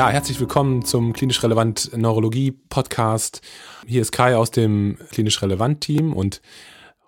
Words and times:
Ja, 0.00 0.08
herzlich 0.08 0.40
willkommen 0.40 0.82
zum 0.82 1.12
Klinisch 1.12 1.42
Relevant 1.42 1.94
Neurologie 1.94 2.52
Podcast. 2.52 3.42
Hier 3.86 4.00
ist 4.00 4.12
Kai 4.12 4.34
aus 4.34 4.50
dem 4.50 4.96
Klinisch 5.10 5.42
Relevant 5.42 5.82
Team 5.82 6.14
und 6.14 6.40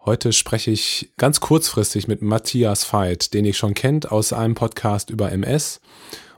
heute 0.05 0.35
spreche 0.35 0.71
ich 0.71 1.11
ganz 1.17 1.41
kurzfristig 1.41 2.07
mit 2.07 2.21
Matthias 2.21 2.85
Veit, 2.93 3.33
den 3.33 3.47
ich 3.47 3.57
schon 3.57 3.73
kennt 3.73 4.13
aus 4.13 4.35
einem 4.35 4.55
Podcast 4.55 5.09
über 5.09 5.33
MS. 5.33 5.81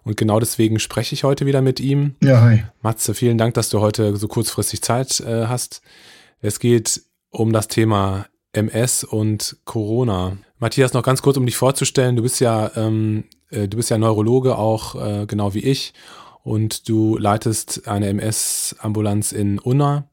Und 0.05 0.17
genau 0.17 0.39
deswegen 0.39 0.79
spreche 0.79 1.17
ich 1.17 1.25
heute 1.25 1.45
wieder 1.45 1.61
mit 1.61 1.81
ihm. 1.81 2.15
Ja, 2.23 2.43
hi. 2.43 2.63
Matze, 2.83 3.15
vielen 3.15 3.37
Dank, 3.37 3.55
dass 3.55 3.69
du 3.69 3.81
heute 3.81 4.17
so 4.17 4.29
kurzfristig 4.29 4.81
Zeit 4.81 5.19
äh, 5.19 5.49
hast. 5.49 5.83
Es 6.41 6.61
geht 6.61 7.03
um 7.31 7.53
das 7.53 7.67
Thema 7.67 8.27
MS 8.53 9.03
und 9.03 9.57
Corona. 9.65 10.37
Matthias, 10.61 10.93
noch 10.93 11.03
ganz 11.03 11.21
kurz, 11.21 11.37
um 11.37 11.47
dich 11.47 11.57
vorzustellen. 11.57 12.15
Du 12.15 12.23
bist 12.23 12.39
ja, 12.39 12.71
ähm, 12.77 13.25
äh, 13.51 13.67
du 13.67 13.77
bist 13.77 13.91
ja 13.91 13.99
Neurologe 13.99 14.57
auch, 14.57 14.95
äh, 14.95 15.27
genau 15.27 15.53
wie 15.53 15.65
ich 15.65 15.95
und 16.45 16.89
du 16.89 17.17
leitest 17.17 17.89
eine 17.89 18.07
MS-Ambulanz 18.09 19.33
in 19.33 19.59
Unna. 19.59 20.09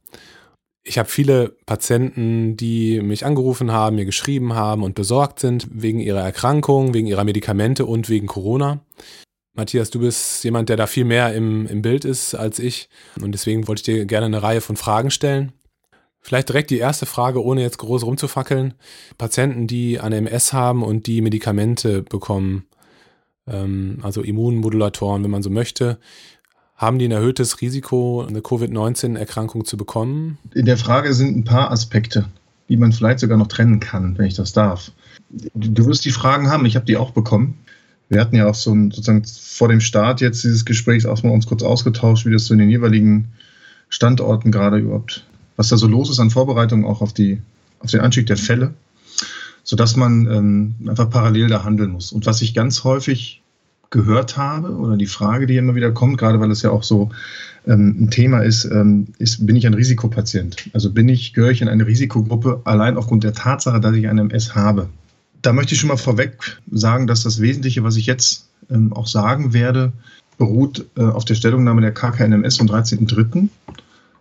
Ich 0.84 0.98
habe 0.98 1.09
viele 1.09 1.49
Patienten, 1.67 2.58
die 2.58 3.02
mich 3.02 3.23
angerufen 3.23 3.72
haben, 3.72 3.98
mir 3.98 4.05
geschrieben 4.05 4.53
haben 4.55 4.81
und 4.81 4.95
besorgt 4.95 5.39
sind 5.39 5.67
wegen 5.70 5.99
ihrer 5.99 6.22
Erkrankung, 6.22 6.95
wegen 6.95 7.05
ihrer 7.05 7.23
Medikamente 7.23 7.86
und 7.86 8.09
wegen 8.09 8.25
Corona. 8.25 8.80
Matthias, 9.53 9.91
du 9.91 10.00
bist 10.00 10.44
jemand, 10.44 10.69
der 10.69 10.78
da 10.78 10.88
viel 10.88 11.03
mehr 11.03 11.36
im, 11.36 11.67
im 11.67 11.81
Bild 11.81 12.06
ist 12.06 12.34
als 12.34 12.58
ich 12.58 12.89
und 13.22 13.34
deswegen 13.34 13.67
wollte 13.67 13.81
ich 13.81 13.97
dir 13.97 14.06
gerne 14.06 14.25
eine 14.25 14.41
Reihe 14.41 14.61
von 14.61 14.78
Fragen 14.78 15.11
stellen. 15.11 15.52
Vielleicht 16.22 16.50
direkt 16.50 16.69
die 16.69 16.78
erste 16.78 17.06
Frage, 17.06 17.44
ohne 17.44 17.61
jetzt 17.61 17.80
groß 17.80 18.03
rumzufackeln. 18.03 18.75
Patienten, 19.17 19.67
die 19.67 20.00
eine 20.00 20.17
MS 20.17 20.53
haben 20.53 20.84
und 20.84 21.08
die 21.08 21.22
Medikamente 21.22 22.03
bekommen, 22.03 22.67
ähm, 23.47 24.00
also 24.02 24.22
Immunmodulatoren, 24.22 25.23
wenn 25.23 25.31
man 25.31 25.44
so 25.44 25.50
möchte. 25.50 25.97
Haben 26.75 26.97
die 26.97 27.06
ein 27.06 27.11
erhöhtes 27.11 27.61
Risiko, 27.61 28.25
eine 28.28 28.42
Covid-19-Erkrankung 28.42 29.66
zu 29.66 29.78
bekommen? 29.78 30.39
In 30.53 30.66
der 30.66 30.78
Frage 30.78 31.14
sind 31.14 31.38
ein 31.38 31.44
paar 31.44 31.72
Aspekte, 31.72 32.25
die 32.69 32.78
man 32.78 32.92
vielleicht 32.92 33.19
sogar 33.19 33.38
noch 33.38 33.47
trennen 33.47 33.80
kann, 33.80 34.17
wenn 34.17 34.25
ich 34.25 34.34
das 34.34 34.53
darf. 34.53 34.92
Du 35.53 35.86
wirst 35.86 36.06
die 36.06 36.12
Fragen 36.12 36.50
haben, 36.50 36.66
ich 36.66 36.75
habe 36.75 36.86
die 36.86 36.97
auch 36.97 37.12
bekommen. 37.12 37.59
Wir 38.09 38.19
hatten 38.19 38.36
ja 38.36 38.50
auch 38.50 38.56
so 38.56 38.73
ein, 38.73 38.92
sozusagen 38.92 39.23
vor 39.23 39.69
dem 39.69 39.80
Start 39.80 40.22
jetzt 40.22 40.44
dieses 40.44 40.66
Gesprächs 40.66 41.06
auch 41.06 41.22
mal 41.23 41.30
uns 41.30 41.47
kurz 41.47 41.64
ausgetauscht, 41.64 42.25
wie 42.25 42.31
das 42.31 42.45
so 42.45 42.53
in 42.53 42.59
den 42.59 42.69
jeweiligen 42.69 43.30
Standorten 43.88 44.52
gerade 44.52 44.78
überhaupt, 44.78 45.25
was 45.56 45.69
da 45.69 45.78
so 45.78 45.88
los 45.88 46.09
ist 46.09 46.19
an 46.19 46.30
Vorbereitungen 46.30 46.86
auch 46.86 47.02
auf, 47.02 47.14
die, 47.14 47.42
auf 47.80 47.92
den 47.92 48.02
Anstieg 48.02 48.25
der 48.25 48.38
Fälle 48.38 48.73
sodass 49.64 49.95
man 49.95 50.28
ähm, 50.31 50.76
einfach 50.88 51.09
parallel 51.09 51.48
da 51.48 51.64
handeln 51.64 51.92
muss. 51.92 52.12
Und 52.12 52.26
was 52.26 52.42
ich 52.42 52.54
ganz 52.54 52.84
häufig 52.84 53.42
gehört 53.90 54.38
habe 54.38 54.72
oder 54.76 54.98
die 54.98 55.06
Frage, 55.06 55.45
die 55.45 55.58
immer 55.58 55.76
wieder 55.76 55.92
kommt, 55.92 56.18
gerade 56.18 56.40
weil 56.40 56.50
es 56.50 56.62
ja 56.62 56.72
auch 56.72 56.84
so 56.84 57.09
ähm, 57.68 57.95
ein 58.00 58.09
Thema 58.09 58.40
ist, 58.40 58.66
ähm, 58.66 59.08
ist, 59.20 59.45
bin 59.45 59.56
ich 59.56 59.68
ein 59.68 59.73
Risikopatient? 59.73 60.70
Also 60.73 60.92
bin 60.92 61.09
ich, 61.09 61.34
gehöre 61.34 61.52
ich 61.52 61.62
in 61.62 61.68
eine 61.68 61.86
Risikogruppe 61.86 62.62
allein 62.64 62.98
aufgrund 62.98 63.23
der 63.23 63.34
Tatsache, 63.34 63.80
dass 63.80 63.95
ich 63.95 64.08
eine 64.08 64.22
MS 64.22 64.56
habe? 64.56 64.90
Da 65.42 65.53
möchte 65.53 65.73
ich 65.73 65.80
schon 65.80 65.90
mal 65.90 65.98
vorweg 65.98 66.59
sagen, 66.72 67.06
dass 67.06 67.23
das 67.23 67.42
Wesentliche, 67.42 67.84
was 67.84 67.98
ich 67.98 68.06
jetzt 68.06 68.48
ähm, 68.70 68.94
auch 68.94 69.08
sagen 69.08 69.53
werde, 69.53 69.92
beruht 70.38 70.86
äh, 70.98 71.03
auf 71.03 71.25
der 71.25 71.36
Stellungnahme 71.36 71.81
der 71.81 71.94
KKNMS 71.94 72.58
vom 72.58 72.68
13.03 72.68 73.50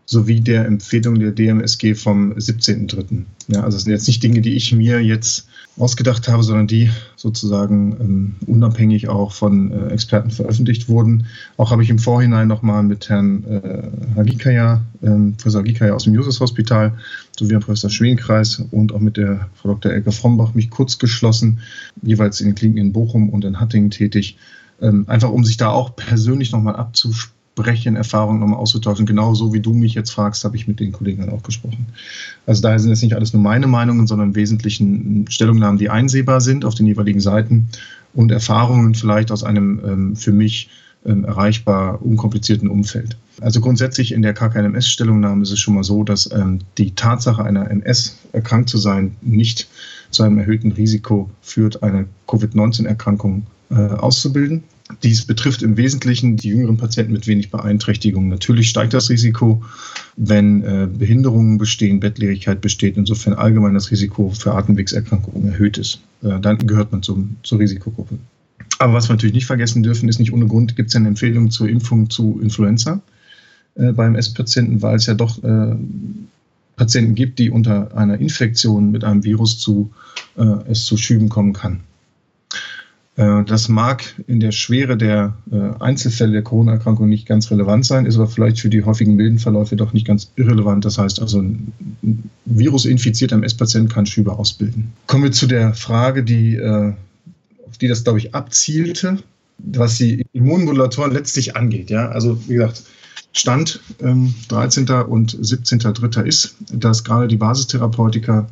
sowie 0.07 0.41
der 0.41 0.67
Empfehlung 0.67 1.21
der 1.21 1.31
DMSG 1.31 1.95
vom 1.95 2.33
17.03. 2.33 3.25
Ja, 3.49 3.63
also 3.63 3.77
das 3.77 3.85
sind 3.85 3.93
jetzt 3.93 4.09
nicht 4.09 4.23
Dinge, 4.23 4.41
die 4.41 4.55
ich 4.55 4.73
mir 4.73 5.01
jetzt 5.01 5.47
ausgedacht 5.79 6.29
habe, 6.29 6.43
sondern 6.43 6.67
die 6.67 6.91
sozusagen 7.17 7.97
ähm, 8.01 8.35
unabhängig 8.47 9.09
auch 9.09 9.33
von 9.33 9.73
äh, 9.73 9.89
Experten 9.89 10.31
veröffentlicht 10.31 10.89
wurden. 10.89 11.27
Auch 11.57 11.71
habe 11.71 11.83
ich 11.83 11.91
im 11.91 11.99
Vorhinein 11.99 12.49
nochmal 12.49 12.83
mit 12.83 13.09
Herrn 13.09 13.45
äh, 13.45 14.17
Hagikaya, 14.17 14.83
äh, 15.01 15.09
Professor 15.37 15.61
Hagikaya 15.61 15.95
aus 15.95 16.05
dem 16.05 16.15
Jusos 16.15 16.41
Hospital, 16.41 16.93
sowie 17.39 17.53
Herrn 17.53 17.63
Professor 17.63 17.89
Schwenkreis 17.89 18.63
und 18.73 18.93
auch 18.93 19.01
mit 19.01 19.17
der 19.17 19.49
Frau 19.55 19.71
Dr. 19.71 19.93
Elke 19.93 20.13
Frombach 20.13 20.55
mich 20.55 20.71
kurz 20.71 20.99
geschlossen, 20.99 21.61
jeweils 22.03 22.41
in 22.41 22.49
den 22.49 22.55
Kliniken 22.57 22.87
in 22.87 22.93
Bochum 22.93 23.31
und 23.31 23.45
in 23.45 23.61
Hattingen 23.61 23.91
tätig, 23.91 24.37
ähm, 24.83 25.05
einfach 25.07 25.31
um 25.31 25.45
sich 25.45 25.57
da 25.57 25.71
auch 25.71 25.95
persönlich 25.95 26.53
nochmal 26.53 26.77
abzusprechen 26.77 27.40
Brechen, 27.55 27.97
Erfahrungen 27.97 28.41
nochmal 28.41 28.59
auszutauschen. 28.59 29.07
Genauso 29.07 29.53
wie 29.53 29.61
du 29.61 29.75
mich 29.75 29.95
jetzt 29.95 30.11
fragst, 30.11 30.45
habe 30.45 30.57
ich 30.57 30.69
mit 30.69 30.81
den 30.81 30.93
Kollegen 30.93 31.21
dann 31.21 31.31
auch 31.31 31.43
gesprochen. 31.43 31.87
Also 32.47 32.63
daher 32.63 32.79
sind 32.79 32.93
es 32.93 33.03
nicht 33.03 33.15
alles 33.15 33.33
nur 33.33 33.43
meine 33.43 33.67
Meinungen, 33.67 34.07
sondern 34.07 34.29
im 34.29 34.35
Wesentlichen 34.35 35.27
Stellungnahmen, 35.29 35.79
die 35.79 35.91
einsehbar 35.91 36.41
sind 36.41 36.65
auf 36.65 36.75
den 36.75 36.87
jeweiligen 36.87 37.21
Seiten 37.21 37.69
und 38.15 38.33
Erfahrungen 38.33 38.95
vielleicht 38.95 39.31
aus 39.31 39.45
einem 39.45 39.81
ähm, 39.85 40.17
für 40.17 40.33
mich 40.33 40.71
ähm, 41.05 41.25
erreichbar 41.25 42.03
unkomplizierten 42.03 42.69
Umfeld. 42.69 43.17
Also 43.41 43.61
grundsätzlich 43.61 44.13
in 44.13 44.23
der 44.23 44.35
KKNMS-Stellungnahme 44.35 45.43
ist 45.43 45.51
es 45.51 45.59
schon 45.59 45.75
mal 45.75 45.85
so, 45.85 46.05
dass 46.05 46.31
ähm, 46.31 46.59
die 46.77 46.95
Tatsache 46.95 47.43
einer 47.43 47.71
MS 47.71 48.19
erkrankt 48.33 48.69
zu 48.69 48.79
sein 48.79 49.17
nicht 49.23 49.69
zu 50.11 50.23
einem 50.23 50.39
erhöhten 50.39 50.73
Risiko 50.73 51.31
führt, 51.41 51.83
eine 51.83 52.07
Covid-19-Erkrankung 52.27 53.47
äh, 53.71 53.75
auszubilden. 53.75 54.63
Dies 55.03 55.25
betrifft 55.25 55.63
im 55.63 55.77
Wesentlichen 55.77 56.37
die 56.37 56.49
jüngeren 56.49 56.77
Patienten 56.77 57.13
mit 57.13 57.27
wenig 57.27 57.51
Beeinträchtigung. 57.51 58.29
Natürlich 58.29 58.69
steigt 58.69 58.95
das 58.95 59.11
Risiko, 59.11 59.63
wenn 60.17 60.63
äh, 60.63 60.89
Behinderungen 60.93 61.59
bestehen, 61.59 62.01
Bettlägerigkeit 62.01 62.61
besteht, 62.61 62.97
insofern 62.97 63.35
allgemein 63.35 63.75
das 63.75 63.91
Risiko 63.91 64.31
für 64.31 64.55
Atemwegserkrankungen 64.55 65.53
erhöht 65.53 65.79
ist. 65.79 66.01
Äh, 66.23 66.41
dann 66.41 66.59
gehört 66.59 66.93
man 66.93 67.03
zum, 67.03 67.37
zur 67.43 67.59
Risikogruppe. 67.59 68.19
Aber 68.79 68.95
was 68.95 69.09
wir 69.09 69.15
natürlich 69.15 69.35
nicht 69.35 69.47
vergessen 69.47 69.83
dürfen, 69.83 70.09
ist 70.09 70.19
nicht 70.19 70.33
ohne 70.33 70.47
Grund, 70.47 70.77
gibt 70.77 70.91
es 70.91 70.97
eine 70.97 71.09
Empfehlung 71.09 71.51
zur 71.51 71.69
Impfung 71.69 72.09
zu 72.11 72.41
Influenza 72.43 73.01
äh, 73.77 73.93
beim 73.93 74.15
S-Patienten, 74.15 74.83
weil 74.83 74.97
es 74.97 75.07
ja 75.07 75.15
doch 75.15 75.43
äh, 75.43 75.77
Patienten 76.77 77.15
gibt, 77.15 77.39
die 77.39 77.51
unter 77.51 77.97
einer 77.97 78.19
Infektion 78.19 78.91
mit 78.91 79.05
einem 79.05 79.23
Virus 79.23 79.59
zu, 79.59 79.91
es 80.67 80.87
zu 80.87 80.97
Schüben 80.97 81.29
kommen 81.29 81.53
kann. 81.53 81.81
Äh, 83.21 83.45
das 83.45 83.69
mag 83.69 84.15
in 84.27 84.41
der 84.41 84.51
Schwere 84.51 84.97
der 84.97 85.37
äh, 85.53 85.83
Einzelfälle 85.83 86.33
der 86.33 86.43
Corona-Erkrankung 86.43 87.09
nicht 87.09 87.27
ganz 87.27 87.51
relevant 87.51 87.85
sein, 87.85 88.07
ist 88.07 88.17
aber 88.17 88.27
vielleicht 88.27 88.61
für 88.61 88.71
die 88.71 88.83
häufigen 88.83 89.15
milden 89.15 89.39
Verläufe 89.39 89.77
doch 89.77 89.93
nicht 89.93 90.07
ganz 90.07 90.33
irrelevant. 90.37 90.87
Das 90.87 90.97
heißt 90.97 91.21
also, 91.21 91.41
ein 91.43 92.31
virusinfizierter 92.47 93.37
MS-Patient 93.37 93.93
kann 93.93 94.07
Schübe 94.07 94.33
ausbilden. 94.33 94.93
Kommen 95.07 95.25
wir 95.25 95.33
zu 95.33 95.47
der 95.47 95.75
Frage, 95.75 96.25
die, 96.25 96.57
äh, 96.57 96.95
auf 97.69 97.77
die 97.79 97.89
das, 97.89 98.05
glaube 98.05 98.21
ich, 98.21 98.35
abzielte, 98.35 99.19
was 99.59 99.99
die 99.99 100.25
Immunmodulatoren 100.33 101.13
letztlich 101.13 101.57
angeht. 101.57 101.91
Ja? 101.91 102.09
Also, 102.09 102.41
wie 102.49 102.55
gesagt, 102.55 102.85
Stand 103.33 103.81
ähm, 104.01 104.35
13. 104.49 104.89
und 104.89 105.37
17.3. 105.37 106.23
ist, 106.23 106.57
dass 106.73 107.05
gerade 107.05 107.29
die 107.29 107.37
Basistherapeutika 107.37 108.49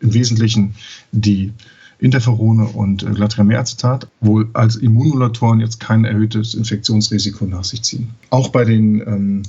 im 0.00 0.12
Wesentlichen 0.12 0.74
die 1.12 1.52
Interferone 2.00 2.64
und 2.66 3.02
äh, 3.02 4.00
wohl 4.20 4.48
als 4.52 4.76
Immunmodulatoren 4.76 5.60
jetzt 5.60 5.80
kein 5.80 6.04
erhöhtes 6.04 6.54
Infektionsrisiko 6.54 7.46
nach 7.46 7.64
sich 7.64 7.82
ziehen. 7.82 8.10
Auch 8.30 8.48
bei 8.48 8.64
den 8.64 9.00
ähm, 9.00 9.42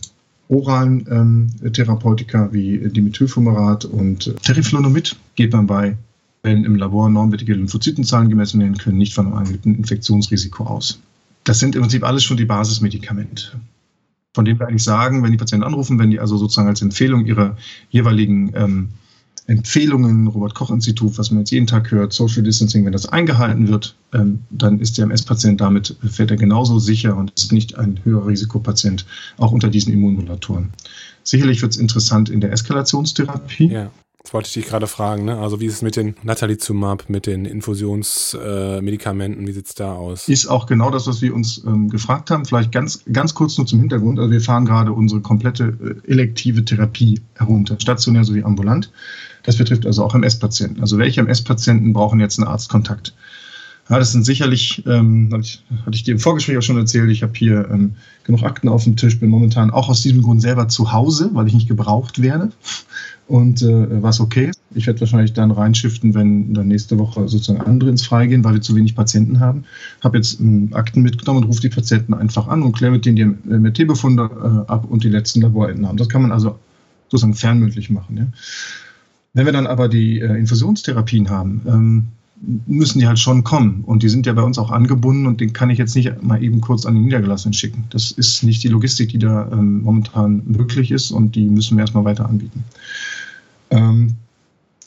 oralen 0.49 1.07
ähm, 1.09 1.71
Therapeutika 1.73 2.49
wie 2.51 2.77
Dimethylfumarat 2.77 3.85
und 3.85 4.35
Teriflunomid 4.43 5.15
geht 5.35 5.53
man 5.53 5.67
bei 5.67 5.95
wenn 6.43 6.63
im 6.63 6.75
Labor 6.75 7.09
normwertige 7.09 7.53
Lymphozytenzahlen 7.53 8.29
gemessen 8.29 8.59
werden 8.59 8.77
können, 8.77 8.97
nicht 8.97 9.13
von 9.13 9.27
einem 9.27 9.45
erhöhten 9.45 9.75
Infektionsrisiko 9.75 10.65
aus. 10.65 10.99
Das 11.43 11.59
sind 11.59 11.75
im 11.75 11.81
Prinzip 11.81 12.03
alles 12.03 12.23
schon 12.23 12.37
die 12.37 12.45
Basismedikamente. 12.45 13.59
Von 14.33 14.45
dem 14.45 14.59
wir 14.59 14.67
eigentlich 14.67 14.83
sagen, 14.83 15.23
wenn 15.23 15.31
die 15.31 15.37
Patienten 15.37 15.65
anrufen, 15.65 15.99
wenn 15.99 16.09
die 16.09 16.19
also 16.19 16.37
sozusagen 16.37 16.69
als 16.69 16.81
Empfehlung 16.81 17.25
ihre 17.25 17.57
jeweiligen 17.89 18.53
ähm, 18.55 18.89
Empfehlungen, 19.51 20.27
Robert-Koch-Institut, 20.27 21.17
was 21.17 21.29
man 21.31 21.41
jetzt 21.41 21.51
jeden 21.51 21.67
Tag 21.67 21.91
hört, 21.91 22.13
Social 22.13 22.41
Distancing, 22.41 22.85
wenn 22.85 22.91
das 22.91 23.05
eingehalten 23.05 23.67
wird, 23.67 23.95
ähm, 24.13 24.39
dann 24.49 24.79
ist 24.79 24.97
der 24.97 25.05
MS-Patient 25.05 25.59
damit, 25.59 25.95
fährt 26.09 26.31
er 26.31 26.37
genauso 26.37 26.79
sicher 26.79 27.15
und 27.15 27.31
ist 27.35 27.51
nicht 27.51 27.77
ein 27.77 27.99
höherer 28.03 28.27
Risikopatient, 28.27 29.05
auch 29.37 29.51
unter 29.51 29.69
diesen 29.69 29.93
Immunmodulatoren. 29.93 30.71
Sicherlich 31.23 31.61
wird 31.61 31.73
es 31.73 31.77
interessant 31.77 32.29
in 32.29 32.41
der 32.41 32.51
Eskalationstherapie. 32.51 33.67
Ja. 33.67 33.91
Das 34.23 34.33
wollte 34.35 34.47
ich 34.47 34.53
dich 34.53 34.67
gerade 34.67 34.85
fragen, 34.85 35.25
ne? 35.25 35.39
Also 35.39 35.59
wie 35.59 35.65
ist 35.65 35.73
es 35.73 35.81
mit 35.81 35.95
den 35.95 36.15
Natalizumab, 36.21 37.09
mit 37.09 37.25
den 37.25 37.45
Infusionsmedikamenten, 37.45 39.43
äh, 39.43 39.47
wie 39.47 39.51
sieht 39.51 39.65
es 39.65 39.73
da 39.73 39.93
aus? 39.93 40.29
Ist 40.29 40.45
auch 40.45 40.67
genau 40.67 40.91
das, 40.91 41.07
was 41.07 41.23
wir 41.23 41.33
uns 41.33 41.63
ähm, 41.65 41.89
gefragt 41.89 42.29
haben. 42.29 42.45
Vielleicht 42.45 42.71
ganz, 42.71 43.03
ganz 43.11 43.33
kurz 43.33 43.57
nur 43.57 43.65
zum 43.65 43.79
Hintergrund. 43.79 44.19
Also 44.19 44.31
wir 44.31 44.41
fahren 44.41 44.65
gerade 44.65 44.93
unsere 44.93 45.21
komplette 45.21 45.75
äh, 46.05 46.11
elektive 46.11 46.63
Therapie 46.63 47.19
herunter, 47.33 47.79
stationär 47.79 48.23
sowie 48.23 48.43
ambulant. 48.43 48.91
Das 49.43 49.57
betrifft 49.57 49.85
also 49.85 50.03
auch 50.03 50.15
MS-Patienten. 50.15 50.81
Also 50.81 50.97
welche 50.97 51.21
MS-Patienten 51.21 51.93
brauchen 51.93 52.19
jetzt 52.19 52.39
einen 52.39 52.47
Arztkontakt? 52.47 53.13
Ja, 53.89 53.99
das 53.99 54.11
sind 54.13 54.25
sicherlich, 54.25 54.83
ähm, 54.85 55.29
hatte, 55.33 55.43
ich, 55.43 55.63
hatte 55.85 55.95
ich 55.95 56.03
dir 56.03 56.13
im 56.13 56.19
Vorgespräch 56.19 56.57
auch 56.57 56.61
schon 56.61 56.77
erzählt, 56.77 57.09
ich 57.09 57.23
habe 57.23 57.33
hier 57.35 57.67
ähm, 57.69 57.95
genug 58.23 58.43
Akten 58.43 58.69
auf 58.69 58.85
dem 58.85 58.95
Tisch, 58.95 59.19
bin 59.19 59.29
momentan 59.29 59.69
auch 59.69 59.89
aus 59.89 60.01
diesem 60.01 60.21
Grund 60.21 60.41
selber 60.41 60.69
zu 60.69 60.93
Hause, 60.93 61.29
weil 61.33 61.47
ich 61.47 61.53
nicht 61.53 61.67
gebraucht 61.67 62.21
werde. 62.21 62.51
Und 63.27 63.61
äh, 63.61 64.01
was 64.01 64.19
okay. 64.19 64.51
Ich 64.75 64.87
werde 64.87 64.99
wahrscheinlich 65.01 65.33
dann 65.33 65.51
reinschiften, 65.51 66.13
wenn 66.13 66.53
dann 66.53 66.67
nächste 66.67 66.99
Woche 66.99 67.27
sozusagen 67.27 67.61
andere 67.61 67.89
ins 67.89 68.05
Freigehen, 68.05 68.43
weil 68.43 68.53
wir 68.53 68.61
zu 68.61 68.75
wenig 68.75 68.95
Patienten 68.95 69.39
haben. 69.39 69.65
Habe 70.01 70.17
jetzt 70.17 70.39
ähm, 70.39 70.69
Akten 70.71 71.01
mitgenommen 71.01 71.43
und 71.43 71.49
rufe 71.49 71.61
die 71.61 71.69
Patienten 71.69 72.13
einfach 72.13 72.47
an 72.47 72.61
und 72.61 72.73
kläre 72.73 72.93
mit 72.93 73.05
denen 73.05 73.15
die 73.15 73.57
MRT-Befunde 73.57 74.23
äh, 74.67 74.71
ab 74.71 74.85
und 74.89 75.03
die 75.03 75.09
letzten 75.09 75.41
Laborentnahmen. 75.41 75.97
Das 75.97 76.09
kann 76.09 76.21
man 76.21 76.31
also 76.31 76.59
sozusagen 77.09 77.33
fernmündlich 77.33 77.89
machen. 77.89 78.17
Ja. 78.17 78.25
Wenn 79.33 79.45
wir 79.45 79.53
dann 79.53 79.67
aber 79.67 79.87
die 79.87 80.19
äh, 80.19 80.37
Infusionstherapien 80.37 81.29
haben, 81.29 81.61
ähm, 81.67 82.07
müssen 82.65 82.99
die 82.99 83.07
halt 83.07 83.19
schon 83.19 83.43
kommen. 83.43 83.83
Und 83.85 84.03
die 84.03 84.09
sind 84.09 84.25
ja 84.25 84.33
bei 84.33 84.41
uns 84.41 84.57
auch 84.57 84.71
angebunden 84.71 85.27
und 85.27 85.39
den 85.39 85.53
kann 85.53 85.69
ich 85.69 85.77
jetzt 85.77 85.95
nicht 85.95 86.21
mal 86.23 86.43
eben 86.43 86.59
kurz 86.59 86.85
an 86.85 86.95
den 86.95 87.03
Niedergelassenen 87.03 87.53
schicken. 87.53 87.85
Das 87.91 88.11
ist 88.11 88.43
nicht 88.43 88.63
die 88.63 88.67
Logistik, 88.67 89.09
die 89.09 89.19
da 89.19 89.49
ähm, 89.51 89.83
momentan 89.83 90.41
möglich 90.45 90.91
ist 90.91 91.11
und 91.11 91.35
die 91.35 91.45
müssen 91.45 91.77
wir 91.77 91.81
erstmal 91.81 92.03
weiter 92.03 92.27
anbieten. 92.27 92.63
Ähm, 93.69 94.15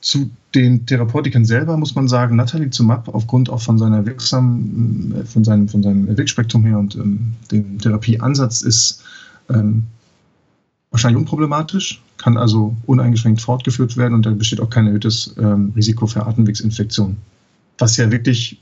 zu 0.00 0.31
den 0.55 0.85
Therapeutiken 0.85 1.44
selber 1.44 1.76
muss 1.76 1.94
man 1.94 2.08
sagen, 2.08 2.37
Nathalie 2.37 2.70
Zumab 2.70 3.08
aufgrund 3.08 3.49
auch 3.49 3.62
von 3.62 3.79
seiner 3.79 4.05
wirksamen, 4.05 5.14
äh, 5.20 5.25
von 5.25 5.44
seinem, 5.44 5.69
von 5.69 5.82
seinem 5.82 6.17
Wirkspektrum 6.17 6.64
her 6.64 6.79
und 6.79 6.97
ähm, 6.97 7.35
dem 7.50 7.79
Therapieansatz 7.79 8.62
ist 8.62 9.02
wahrscheinlich 10.90 11.19
unproblematisch, 11.19 12.00
kann 12.25 12.38
also 12.38 12.75
uneingeschränkt 12.87 13.43
fortgeführt 13.43 13.97
werden 13.97 14.15
und 14.15 14.26
da 14.26 14.31
besteht 14.31 14.61
auch 14.61 14.71
kein 14.71 14.87
erhöhtes 14.87 15.35
ähm, 15.38 15.73
Risiko 15.76 16.06
für 16.06 16.26
Atemwegsinfektionen 16.26 17.19
was 17.79 17.97
ja 17.97 18.11
wirklich 18.11 18.61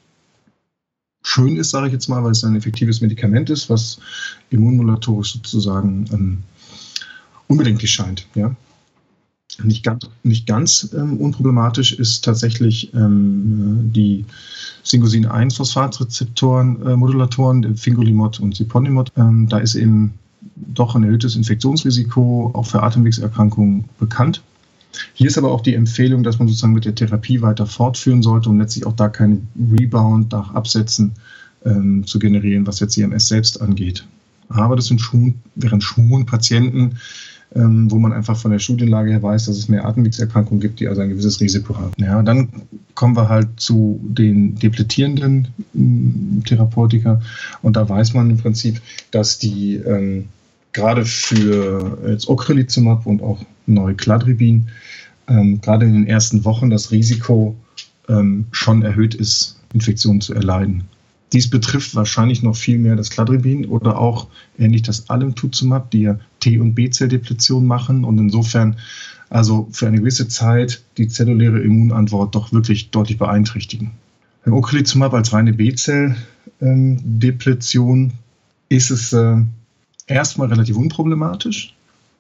schön 1.23 1.57
ist, 1.57 1.71
sage 1.71 1.87
ich 1.87 1.93
jetzt 1.93 2.09
mal, 2.09 2.25
weil 2.25 2.33
es 2.33 2.45
ein 2.45 2.57
effektives 2.57 3.01
Medikament 3.01 3.49
ist, 3.51 3.71
was 3.71 4.01
immunmodulatorisch 4.51 5.35
sozusagen 5.35 6.07
ähm, 6.13 6.43
unbedenklich 7.47 7.93
scheint. 7.93 8.27
Ja? 8.35 8.57
Nicht 9.63 9.85
ganz, 9.85 10.09
nicht 10.23 10.47
ganz 10.47 10.95
ähm, 10.97 11.19
unproblematisch 11.19 11.93
ist 11.93 12.25
tatsächlich 12.25 12.95
ähm, 12.95 13.93
die 13.93 14.25
Syngosin-1-Phosphatrezeptoren-Modulatoren, 14.83 17.65
äh, 17.65 17.77
Fingolimod 17.77 18.41
und 18.41 18.57
Siponimod. 18.57 19.13
Ähm, 19.17 19.47
da 19.49 19.59
ist 19.59 19.75
eben 19.75 20.15
doch 20.57 20.95
ein 20.95 21.05
erhöhtes 21.05 21.37
Infektionsrisiko 21.37 22.51
auch 22.55 22.67
für 22.67 22.83
Atemwegserkrankungen 22.83 23.85
bekannt. 23.99 24.43
Hier 25.15 25.29
ist 25.29 25.39
aber 25.39 25.51
auch 25.51 25.63
die 25.63 25.75
Empfehlung, 25.75 26.23
dass 26.23 26.39
man 26.39 26.49
sozusagen 26.49 26.75
mit 26.75 26.85
der 26.85 26.95
Therapie 26.95 27.41
weiter 27.41 27.67
fortführen 27.67 28.23
sollte, 28.23 28.51
um 28.51 28.59
letztlich 28.59 28.87
auch 28.87 28.95
da 28.95 29.09
keinen 29.09 29.49
Rebound 29.57 30.33
nach 30.33 30.55
Absätzen 30.55 31.13
ähm, 31.65 32.07
zu 32.07 32.19
generieren, 32.19 32.67
was 32.67 32.81
jetzt 32.81 32.97
IMS 32.97 33.29
selbst 33.29 33.61
angeht. 33.61 34.05
Aber 34.49 34.77
das 34.77 34.87
sind 34.87 35.01
schon, 35.01 35.37
wären 35.55 35.81
schon 35.81 36.27
Patienten, 36.27 36.99
ähm, 37.55 37.91
wo 37.91 37.99
man 37.99 38.13
einfach 38.13 38.37
von 38.37 38.51
der 38.51 38.59
Studienlage 38.59 39.11
her 39.11 39.23
weiß, 39.23 39.47
dass 39.47 39.59
es 39.59 39.69
mehr 39.69 39.85
Atemwegserkrankungen 39.85 40.61
gibt, 40.61 40.81
die 40.81 40.89
also 40.89 41.01
ein 41.01 41.11
gewisses 41.11 41.41
Risiko 41.41 41.77
haben. 41.77 41.93
Ja, 41.99 42.23
dann 42.23 42.49
kommen 42.95 43.17
wir 43.17 43.29
halt 43.29 43.49
zu 43.57 44.01
den 44.03 44.55
depletierenden 44.57 45.49
äh, 45.75 46.43
Therapeutika 46.45 47.21
und 47.63 47.77
da 47.77 47.89
weiß 47.89 48.15
man 48.15 48.31
im 48.31 48.39
Prinzip, 48.39 48.81
dass 49.11 49.39
die 49.39 49.77
ähm, 49.77 50.27
gerade 50.73 51.05
für 51.05 51.99
jetzt 52.09 52.29
Ocrelizumab 52.29 53.07
und 53.07 53.23
auch 53.23 53.45
Neukladribin 53.67 54.69
ähm, 55.29 55.61
gerade 55.61 55.87
in 55.87 55.93
den 55.93 56.07
ersten 56.07 56.45
Wochen 56.45 56.71
das 56.71 56.91
Risiko 56.91 57.57
ähm, 58.09 58.47
schon 58.51 58.83
erhöht 58.83 59.15
ist, 59.15 59.61
Infektionen 59.73 60.21
zu 60.21 60.35
erleiden. 60.35 60.85
Dies 61.33 61.49
betrifft 61.49 61.95
wahrscheinlich 61.95 62.43
noch 62.43 62.57
viel 62.57 62.79
mehr 62.79 62.97
das 62.97 63.11
Cladribin 63.11 63.67
oder 63.67 63.99
auch 63.99 64.27
ähnlich 64.59 64.83
das 64.83 65.09
Alemtuzumab, 65.09 65.91
die 65.91 66.03
ja 66.03 66.19
T- 66.41 66.59
und 66.59 66.75
B-Zelldepletion 66.75 67.67
machen 67.67 68.05
und 68.05 68.19
insofern 68.19 68.77
also 69.31 69.67
für 69.73 69.87
eine 69.87 69.97
gewisse 69.99 70.29
Zeit 70.29 70.83
die 70.99 71.09
zelluläre 71.09 71.61
Immunantwort 71.61 72.35
doch 72.35 72.53
wirklich 72.53 72.91
deutlich 72.91 73.17
beeinträchtigen. 73.17 73.93
Beim 74.45 74.53
Ocrelizumab 74.55 75.15
als 75.15 75.33
reine 75.33 75.55
B-Zell-Depletion 75.55 78.13
ist 78.69 78.91
es 78.91 79.15
äh, 79.15 79.37
erstmal 80.07 80.49
relativ 80.49 80.77
unproblematisch. 80.77 81.75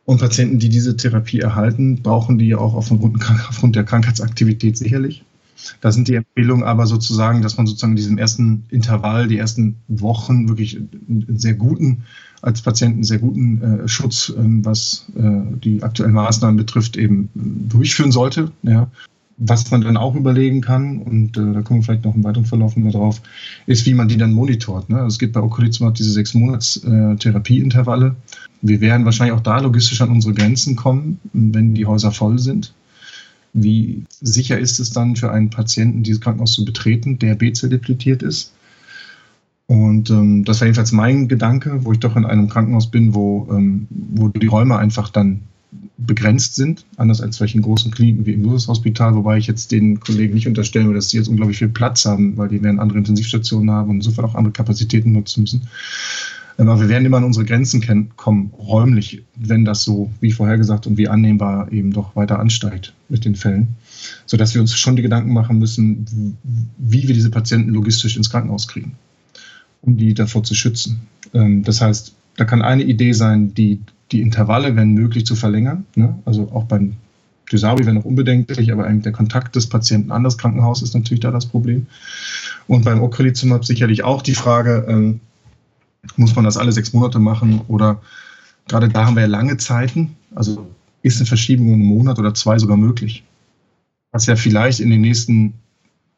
Und 0.04 0.20
Patienten, 0.20 0.58
die 0.58 0.68
diese 0.68 0.96
Therapie 0.96 1.38
erhalten, 1.40 2.02
brauchen 2.02 2.38
die 2.38 2.54
auch 2.54 2.74
aufgrund, 2.74 3.22
aufgrund 3.48 3.76
der 3.76 3.84
Krankheitsaktivität 3.84 4.78
sicherlich. 4.78 5.24
Da 5.80 5.92
sind 5.92 6.08
die 6.08 6.14
Empfehlungen 6.14 6.64
aber 6.64 6.86
sozusagen, 6.86 7.42
dass 7.42 7.56
man 7.56 7.66
sozusagen 7.66 7.92
in 7.92 7.96
diesem 7.96 8.18
ersten 8.18 8.64
Intervall, 8.70 9.28
die 9.28 9.38
ersten 9.38 9.76
Wochen 9.88 10.48
wirklich 10.48 10.76
einen 10.76 11.38
sehr 11.38 11.54
guten, 11.54 12.02
als 12.42 12.60
Patienten 12.60 13.04
sehr 13.04 13.18
guten 13.18 13.62
äh, 13.62 13.88
Schutz, 13.88 14.30
äh, 14.30 14.34
was 14.38 15.06
äh, 15.16 15.56
die 15.62 15.82
aktuellen 15.82 16.12
Maßnahmen 16.12 16.56
betrifft, 16.56 16.96
eben 16.96 17.28
durchführen 17.34 18.12
sollte. 18.12 18.50
Ja. 18.62 18.90
Was 19.38 19.70
man 19.70 19.80
dann 19.80 19.96
auch 19.96 20.14
überlegen 20.14 20.60
kann, 20.60 20.98
und 20.98 21.36
äh, 21.36 21.52
da 21.52 21.62
kommen 21.62 21.80
wir 21.80 21.84
vielleicht 21.84 22.04
noch 22.04 22.14
im 22.14 22.22
weiteren 22.22 22.44
Verlauf 22.44 22.76
mal 22.76 22.92
drauf, 22.92 23.22
ist, 23.66 23.86
wie 23.86 23.94
man 23.94 24.08
die 24.08 24.16
dann 24.16 24.32
monitort. 24.32 24.90
Ne? 24.90 24.96
Also 24.96 25.08
es 25.08 25.18
gibt 25.18 25.32
bei 25.32 25.40
Ocrelizumab 25.40 25.94
diese 25.94 26.12
sechs 26.12 26.34
Monats 26.34 26.76
äh, 26.84 27.16
Therapieintervalle. 27.16 28.14
Wir 28.60 28.80
werden 28.80 29.04
wahrscheinlich 29.04 29.34
auch 29.34 29.42
da 29.42 29.58
logistisch 29.58 30.00
an 30.00 30.10
unsere 30.10 30.34
Grenzen 30.34 30.76
kommen, 30.76 31.18
wenn 31.32 31.74
die 31.74 31.86
Häuser 31.86 32.12
voll 32.12 32.38
sind. 32.38 32.74
Wie 33.52 34.04
sicher 34.20 34.58
ist 34.58 34.80
es 34.80 34.90
dann 34.90 35.16
für 35.16 35.30
einen 35.30 35.50
Patienten, 35.50 36.02
dieses 36.02 36.20
Krankenhaus 36.20 36.54
zu 36.54 36.64
betreten, 36.64 37.18
der 37.18 37.34
B-Zell 37.34 37.70
depletiert 37.70 38.22
ist? 38.22 38.52
Und 39.66 40.10
ähm, 40.10 40.44
das 40.44 40.60
war 40.60 40.66
jedenfalls 40.66 40.92
mein 40.92 41.28
Gedanke, 41.28 41.84
wo 41.84 41.92
ich 41.92 41.98
doch 41.98 42.16
in 42.16 42.24
einem 42.24 42.48
Krankenhaus 42.48 42.90
bin, 42.90 43.14
wo, 43.14 43.48
ähm, 43.50 43.86
wo 43.90 44.28
die 44.28 44.46
Räume 44.46 44.76
einfach 44.76 45.08
dann 45.08 45.40
begrenzt 45.96 46.56
sind, 46.56 46.84
anders 46.96 47.20
als 47.20 47.36
solchen 47.36 47.62
großen 47.62 47.90
Kliniken 47.90 48.26
wie 48.26 48.32
im 48.32 48.42
Lusus-Hospital, 48.42 49.14
wobei 49.14 49.38
ich 49.38 49.46
jetzt 49.46 49.72
den 49.72 50.00
Kollegen 50.00 50.34
nicht 50.34 50.48
unterstellen 50.48 50.88
will, 50.88 50.94
dass 50.94 51.10
sie 51.10 51.18
jetzt 51.18 51.28
unglaublich 51.28 51.58
viel 51.58 51.68
Platz 51.68 52.04
haben, 52.04 52.36
weil 52.36 52.48
die 52.48 52.62
werden 52.62 52.80
andere 52.80 52.98
Intensivstationen 52.98 53.70
haben 53.70 53.90
und 53.90 53.96
insofern 53.96 54.24
auch 54.24 54.34
andere 54.34 54.52
Kapazitäten 54.52 55.12
nutzen 55.12 55.42
müssen. 55.42 55.62
Aber 56.58 56.80
wir 56.80 56.88
werden 56.88 57.04
immer 57.06 57.16
an 57.16 57.24
unsere 57.24 57.44
Grenzen 57.44 58.10
kommen, 58.16 58.52
räumlich, 58.58 59.22
wenn 59.36 59.64
das 59.64 59.82
so, 59.82 60.10
wie 60.20 60.32
vorher 60.32 60.58
gesagt 60.58 60.86
und 60.86 60.96
wie 60.96 61.08
annehmbar, 61.08 61.72
eben 61.72 61.92
doch 61.92 62.14
weiter 62.14 62.38
ansteigt 62.38 62.92
mit 63.08 63.24
den 63.24 63.34
Fällen. 63.34 63.68
Sodass 64.26 64.54
wir 64.54 64.60
uns 64.60 64.76
schon 64.76 64.96
die 64.96 65.02
Gedanken 65.02 65.32
machen 65.32 65.58
müssen, 65.58 66.36
wie 66.78 67.08
wir 67.08 67.14
diese 67.14 67.30
Patienten 67.30 67.70
logistisch 67.70 68.16
ins 68.16 68.30
Krankenhaus 68.30 68.68
kriegen, 68.68 68.94
um 69.82 69.96
die 69.96 70.14
davor 70.14 70.44
zu 70.44 70.54
schützen. 70.54 71.02
Ähm, 71.34 71.62
das 71.62 71.80
heißt, 71.80 72.14
da 72.36 72.44
kann 72.44 72.62
eine 72.62 72.82
Idee 72.82 73.12
sein, 73.12 73.54
die, 73.54 73.80
die 74.10 74.20
Intervalle, 74.20 74.76
wenn 74.76 74.92
möglich, 74.92 75.26
zu 75.26 75.36
verlängern. 75.36 75.84
Ne? 75.94 76.18
Also 76.24 76.50
auch 76.52 76.64
beim 76.64 76.96
Dysabi 77.50 77.84
wäre 77.84 77.94
noch 77.94 78.04
unbedenklich, 78.04 78.72
aber 78.72 78.86
eigentlich 78.86 79.02
der 79.02 79.12
Kontakt 79.12 79.54
des 79.56 79.66
Patienten 79.68 80.10
an 80.10 80.24
das 80.24 80.38
Krankenhaus 80.38 80.82
ist 80.82 80.94
natürlich 80.94 81.20
da 81.20 81.30
das 81.30 81.46
Problem. 81.46 81.86
Und 82.66 82.84
beim 82.84 83.02
Ocrelizumab 83.02 83.64
sicherlich 83.64 84.04
auch 84.04 84.22
die 84.22 84.34
Frage, 84.34 84.86
ähm, 84.88 85.20
muss 86.16 86.34
man 86.36 86.44
das 86.44 86.56
alle 86.56 86.72
sechs 86.72 86.92
Monate 86.92 87.18
machen 87.18 87.60
oder 87.68 88.00
gerade 88.68 88.88
da 88.88 89.06
haben 89.06 89.16
wir 89.16 89.22
ja 89.22 89.28
lange 89.28 89.56
Zeiten, 89.56 90.16
also 90.34 90.66
ist 91.02 91.18
eine 91.18 91.26
Verschiebung 91.26 91.68
in 91.68 91.74
einem 91.74 91.84
Monat 91.84 92.18
oder 92.18 92.34
zwei 92.34 92.58
sogar 92.58 92.76
möglich. 92.76 93.24
Was 94.12 94.26
ja 94.26 94.36
vielleicht 94.36 94.80
in 94.80 94.90
den 94.90 95.00
nächsten 95.00 95.54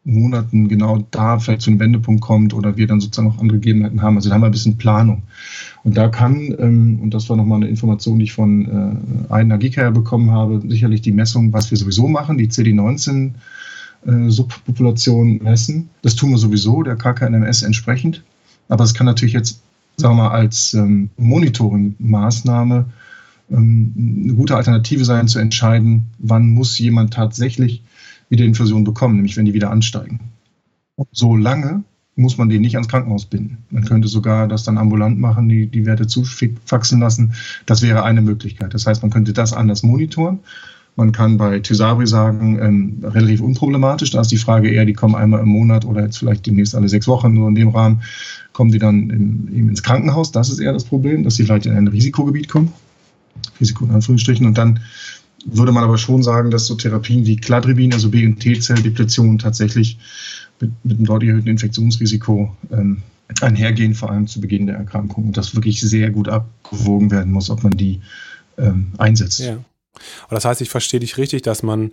Monaten 0.04 0.68
genau 0.68 1.06
da 1.10 1.38
vielleicht 1.38 1.62
zu 1.62 1.70
einem 1.70 1.80
Wendepunkt 1.80 2.20
kommt 2.20 2.52
oder 2.52 2.76
wir 2.76 2.86
dann 2.86 3.00
sozusagen 3.00 3.28
auch 3.28 3.38
andere 3.38 3.58
Gegebenheiten 3.58 4.02
haben. 4.02 4.16
Also 4.16 4.28
da 4.28 4.34
haben 4.34 4.42
wir 4.42 4.46
ein 4.46 4.52
bisschen 4.52 4.76
Planung. 4.76 5.22
Und 5.82 5.96
da 5.96 6.08
kann, 6.08 6.54
ähm, 6.58 6.98
und 7.02 7.14
das 7.14 7.28
war 7.30 7.36
nochmal 7.36 7.56
eine 7.56 7.68
Information, 7.68 8.18
die 8.18 8.24
ich 8.24 8.32
von 8.32 9.26
äh, 9.28 9.32
Aiden 9.32 9.58
Gika 9.58 9.90
bekommen 9.90 10.30
habe, 10.30 10.60
sicherlich 10.68 11.00
die 11.00 11.12
Messung, 11.12 11.52
was 11.52 11.70
wir 11.70 11.78
sowieso 11.78 12.06
machen, 12.06 12.36
die 12.36 12.48
CD19 12.48 13.30
äh, 14.06 14.28
Subpopulation 14.28 15.42
messen. 15.42 15.88
Das 16.02 16.14
tun 16.14 16.30
wir 16.30 16.38
sowieso, 16.38 16.82
der 16.82 16.96
KKNMS 16.96 17.62
entsprechend. 17.62 18.22
Aber 18.68 18.84
es 18.84 18.92
kann 18.92 19.06
natürlich 19.06 19.34
jetzt 19.34 19.62
sagen 19.96 20.16
wir 20.16 20.24
mal, 20.24 20.30
als 20.30 20.74
ähm, 20.74 21.10
Monitoring-Maßnahme 21.16 22.86
ähm, 23.50 24.22
eine 24.24 24.34
gute 24.34 24.56
Alternative 24.56 25.04
sein, 25.04 25.28
zu 25.28 25.38
entscheiden, 25.38 26.06
wann 26.18 26.48
muss 26.48 26.78
jemand 26.78 27.12
tatsächlich 27.12 27.82
wieder 28.28 28.44
Infusion 28.44 28.84
bekommen, 28.84 29.16
nämlich 29.16 29.36
wenn 29.36 29.44
die 29.44 29.54
wieder 29.54 29.70
ansteigen. 29.70 30.20
So 31.12 31.36
lange 31.36 31.84
muss 32.16 32.38
man 32.38 32.48
den 32.48 32.62
nicht 32.62 32.76
ans 32.76 32.88
Krankenhaus 32.88 33.26
binden. 33.26 33.58
Man 33.70 33.84
könnte 33.84 34.08
sogar 34.08 34.46
das 34.46 34.62
dann 34.62 34.78
ambulant 34.78 35.18
machen, 35.18 35.48
die, 35.48 35.66
die 35.66 35.84
Werte 35.84 36.06
zufaxen 36.06 37.00
lassen. 37.00 37.34
Das 37.66 37.82
wäre 37.82 38.04
eine 38.04 38.22
Möglichkeit. 38.22 38.72
Das 38.72 38.86
heißt, 38.86 39.02
man 39.02 39.10
könnte 39.10 39.32
das 39.32 39.52
anders 39.52 39.82
monitoren 39.82 40.38
man 40.96 41.12
kann 41.12 41.36
bei 41.36 41.58
Tysabri 41.58 42.06
sagen, 42.06 42.58
ähm, 42.60 42.98
relativ 43.02 43.40
unproblematisch. 43.40 44.10
Da 44.10 44.20
ist 44.20 44.30
die 44.30 44.36
Frage 44.36 44.70
eher, 44.70 44.84
die 44.84 44.92
kommen 44.92 45.14
einmal 45.14 45.40
im 45.40 45.48
Monat 45.48 45.84
oder 45.84 46.02
jetzt 46.02 46.18
vielleicht 46.18 46.46
demnächst 46.46 46.74
alle 46.74 46.88
sechs 46.88 47.08
Wochen, 47.08 47.32
nur 47.32 47.48
in 47.48 47.54
dem 47.54 47.68
Rahmen 47.68 48.02
kommen 48.52 48.70
die 48.70 48.78
dann 48.78 49.10
in, 49.10 49.48
eben 49.52 49.68
ins 49.68 49.82
Krankenhaus. 49.82 50.30
Das 50.30 50.50
ist 50.50 50.60
eher 50.60 50.72
das 50.72 50.84
Problem, 50.84 51.24
dass 51.24 51.34
sie 51.34 51.44
vielleicht 51.44 51.66
in 51.66 51.76
ein 51.76 51.88
Risikogebiet 51.88 52.48
kommen. 52.48 52.72
Risiko 53.60 53.84
in 53.84 53.90
Anführungsstrichen. 53.90 54.46
Und 54.46 54.56
dann 54.56 54.80
würde 55.44 55.72
man 55.72 55.84
aber 55.84 55.98
schon 55.98 56.22
sagen, 56.22 56.50
dass 56.50 56.66
so 56.66 56.76
Therapien 56.76 57.26
wie 57.26 57.36
Cladribin, 57.36 57.92
also 57.92 58.10
B- 58.10 58.24
und 58.24 58.38
T-Zell-Depletion 58.38 59.38
tatsächlich 59.38 59.98
mit, 60.60 60.70
mit 60.84 60.96
einem 60.96 61.06
deutlich 61.06 61.30
erhöhten 61.30 61.48
Infektionsrisiko 61.48 62.54
ähm, 62.72 63.02
einhergehen, 63.40 63.94
vor 63.94 64.10
allem 64.10 64.28
zu 64.28 64.40
Beginn 64.40 64.66
der 64.66 64.76
Erkrankung. 64.76 65.26
Und 65.26 65.36
das 65.36 65.56
wirklich 65.56 65.80
sehr 65.80 66.10
gut 66.10 66.28
abgewogen 66.28 67.10
werden 67.10 67.32
muss, 67.32 67.50
ob 67.50 67.64
man 67.64 67.72
die 67.72 68.00
ähm, 68.56 68.92
einsetzt. 68.98 69.40
Ja. 69.40 69.58
Und 70.28 70.32
das 70.32 70.44
heißt, 70.44 70.60
ich 70.60 70.70
verstehe 70.70 71.00
dich 71.00 71.18
richtig, 71.18 71.42
dass 71.42 71.62
man 71.62 71.92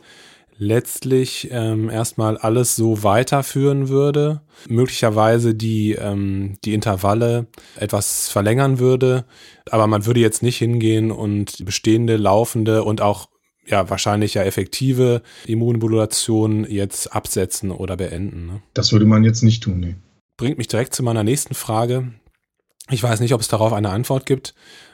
letztlich 0.58 1.50
ähm, 1.52 1.90
erstmal 1.90 2.38
alles 2.38 2.76
so 2.76 3.02
weiterführen 3.04 3.90
würde, 3.90 4.42
möglicherweise 4.70 5.56
die, 5.56 5.94
ähm, 5.94 6.58
die 6.64 6.76
Intervalle 6.76 7.48
etwas 7.76 8.30
verlängern 8.30 8.78
würde, 8.78 9.26
aber 9.72 9.88
man 9.88 10.06
würde 10.06 10.20
jetzt 10.20 10.44
nicht 10.44 10.58
hingehen 10.58 11.12
und 11.12 11.66
bestehende, 11.66 12.16
laufende 12.16 12.84
und 12.84 13.02
auch 13.02 13.28
ja 13.66 13.90
wahrscheinlich 13.90 14.36
ja 14.36 14.44
effektive 14.44 15.24
Immunmodulation 15.48 16.66
jetzt 16.70 17.14
absetzen 17.14 17.72
oder 17.72 17.98
beenden. 17.98 18.46
Ne? 18.46 18.62
Das 18.76 18.92
würde 18.92 19.06
man 19.06 19.24
jetzt 19.24 19.42
nicht 19.42 19.64
tun, 19.64 19.80
nee. 19.80 19.96
Bringt 20.38 20.60
mich 20.60 20.68
direkt 20.68 20.94
zu 20.94 21.02
meiner 21.02 21.24
nächsten 21.24 21.56
Frage. 21.56 22.14
Ich 22.92 23.02
weiß 23.02 23.22
nicht, 23.22 23.34
ob 23.34 23.42
es 23.42 23.48
darauf 23.48 23.74
eine 23.74 23.90
Antwort 23.90 24.26
gibt. 24.26 24.54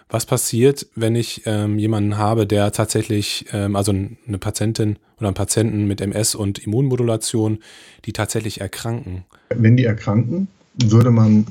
Was 0.09 0.25
passiert, 0.25 0.87
wenn 0.95 1.15
ich 1.15 1.41
ähm, 1.45 1.77
jemanden 1.79 2.17
habe, 2.17 2.47
der 2.47 2.71
tatsächlich, 2.71 3.45
ähm, 3.51 3.75
also 3.75 3.91
eine 3.91 4.37
Patientin 4.37 4.97
oder 5.17 5.27
einen 5.27 5.35
Patienten 5.35 5.85
mit 5.85 5.99
MS 5.99 6.35
und 6.35 6.59
Immunmodulation, 6.59 7.59
die 8.05 8.13
tatsächlich 8.13 8.61
erkranken? 8.61 9.25
Wenn 9.49 9.75
die 9.75 9.83
erkranken, 9.83 10.47
würde 10.81 11.11
man 11.11 11.45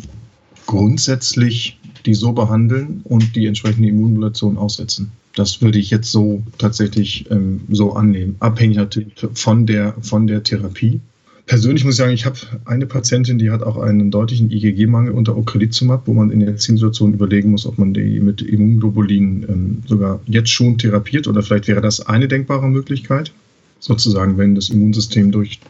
grundsätzlich 0.67 1.79
die 2.07 2.15
so 2.15 2.33
behandeln 2.33 3.01
und 3.05 3.35
die 3.37 3.47
entsprechende 3.47 3.89
Immunmodulation 3.89 4.57
aussetzen. 4.57 5.11
Das 5.35 5.61
würde 5.61 5.79
ich 5.79 5.91
jetzt 5.91 6.11
so 6.11 6.43
tatsächlich 6.57 7.31
ähm, 7.31 7.63
so 7.71 7.93
annehmen, 7.93 8.37
abhängig 8.39 8.79
natürlich 8.79 9.13
von 9.35 9.67
der, 9.67 9.95
von 10.01 10.27
der 10.27 10.43
Therapie. 10.43 11.01
Persönlich 11.47 11.85
muss 11.85 11.95
ich 11.95 11.99
sagen, 11.99 12.13
ich 12.13 12.27
habe 12.27 12.39
eine 12.65 12.87
Patientin, 12.87 13.39
die 13.39 13.53
hat 13.53 13.63
auch 13.63 13.77
einen 13.77 14.11
deutlichen 14.11 14.51
IgG-Mangel 14.51 15.13
unter 15.13 15.37
Ocrelizumab, 15.37 16.03
wo 16.07 16.13
man 16.13 16.33
in 16.33 16.41
der 16.41 16.59
Situation 16.59 17.15
überlegen 17.15 17.53
muss, 17.53 17.67
ob 17.67 17.79
man 17.79 17.95
die 17.95 18.19
mit 18.19 18.43
Immunglobulin 18.43 19.47
ähm, 19.49 19.83
sogar 19.87 20.19
jetzt 20.27 20.51
schon 20.51 20.77
therapiert 20.77 21.29
oder 21.29 21.45
vielleicht 21.45 21.69
wäre 21.69 21.81
das 21.81 22.05
eine 22.05 22.27
denkbare 22.27 22.69
Möglichkeit, 22.69 23.31
sozusagen, 23.79 24.39
wenn 24.39 24.57
das 24.57 24.71
Immunsystem 24.71 25.31
durch 25.31 25.61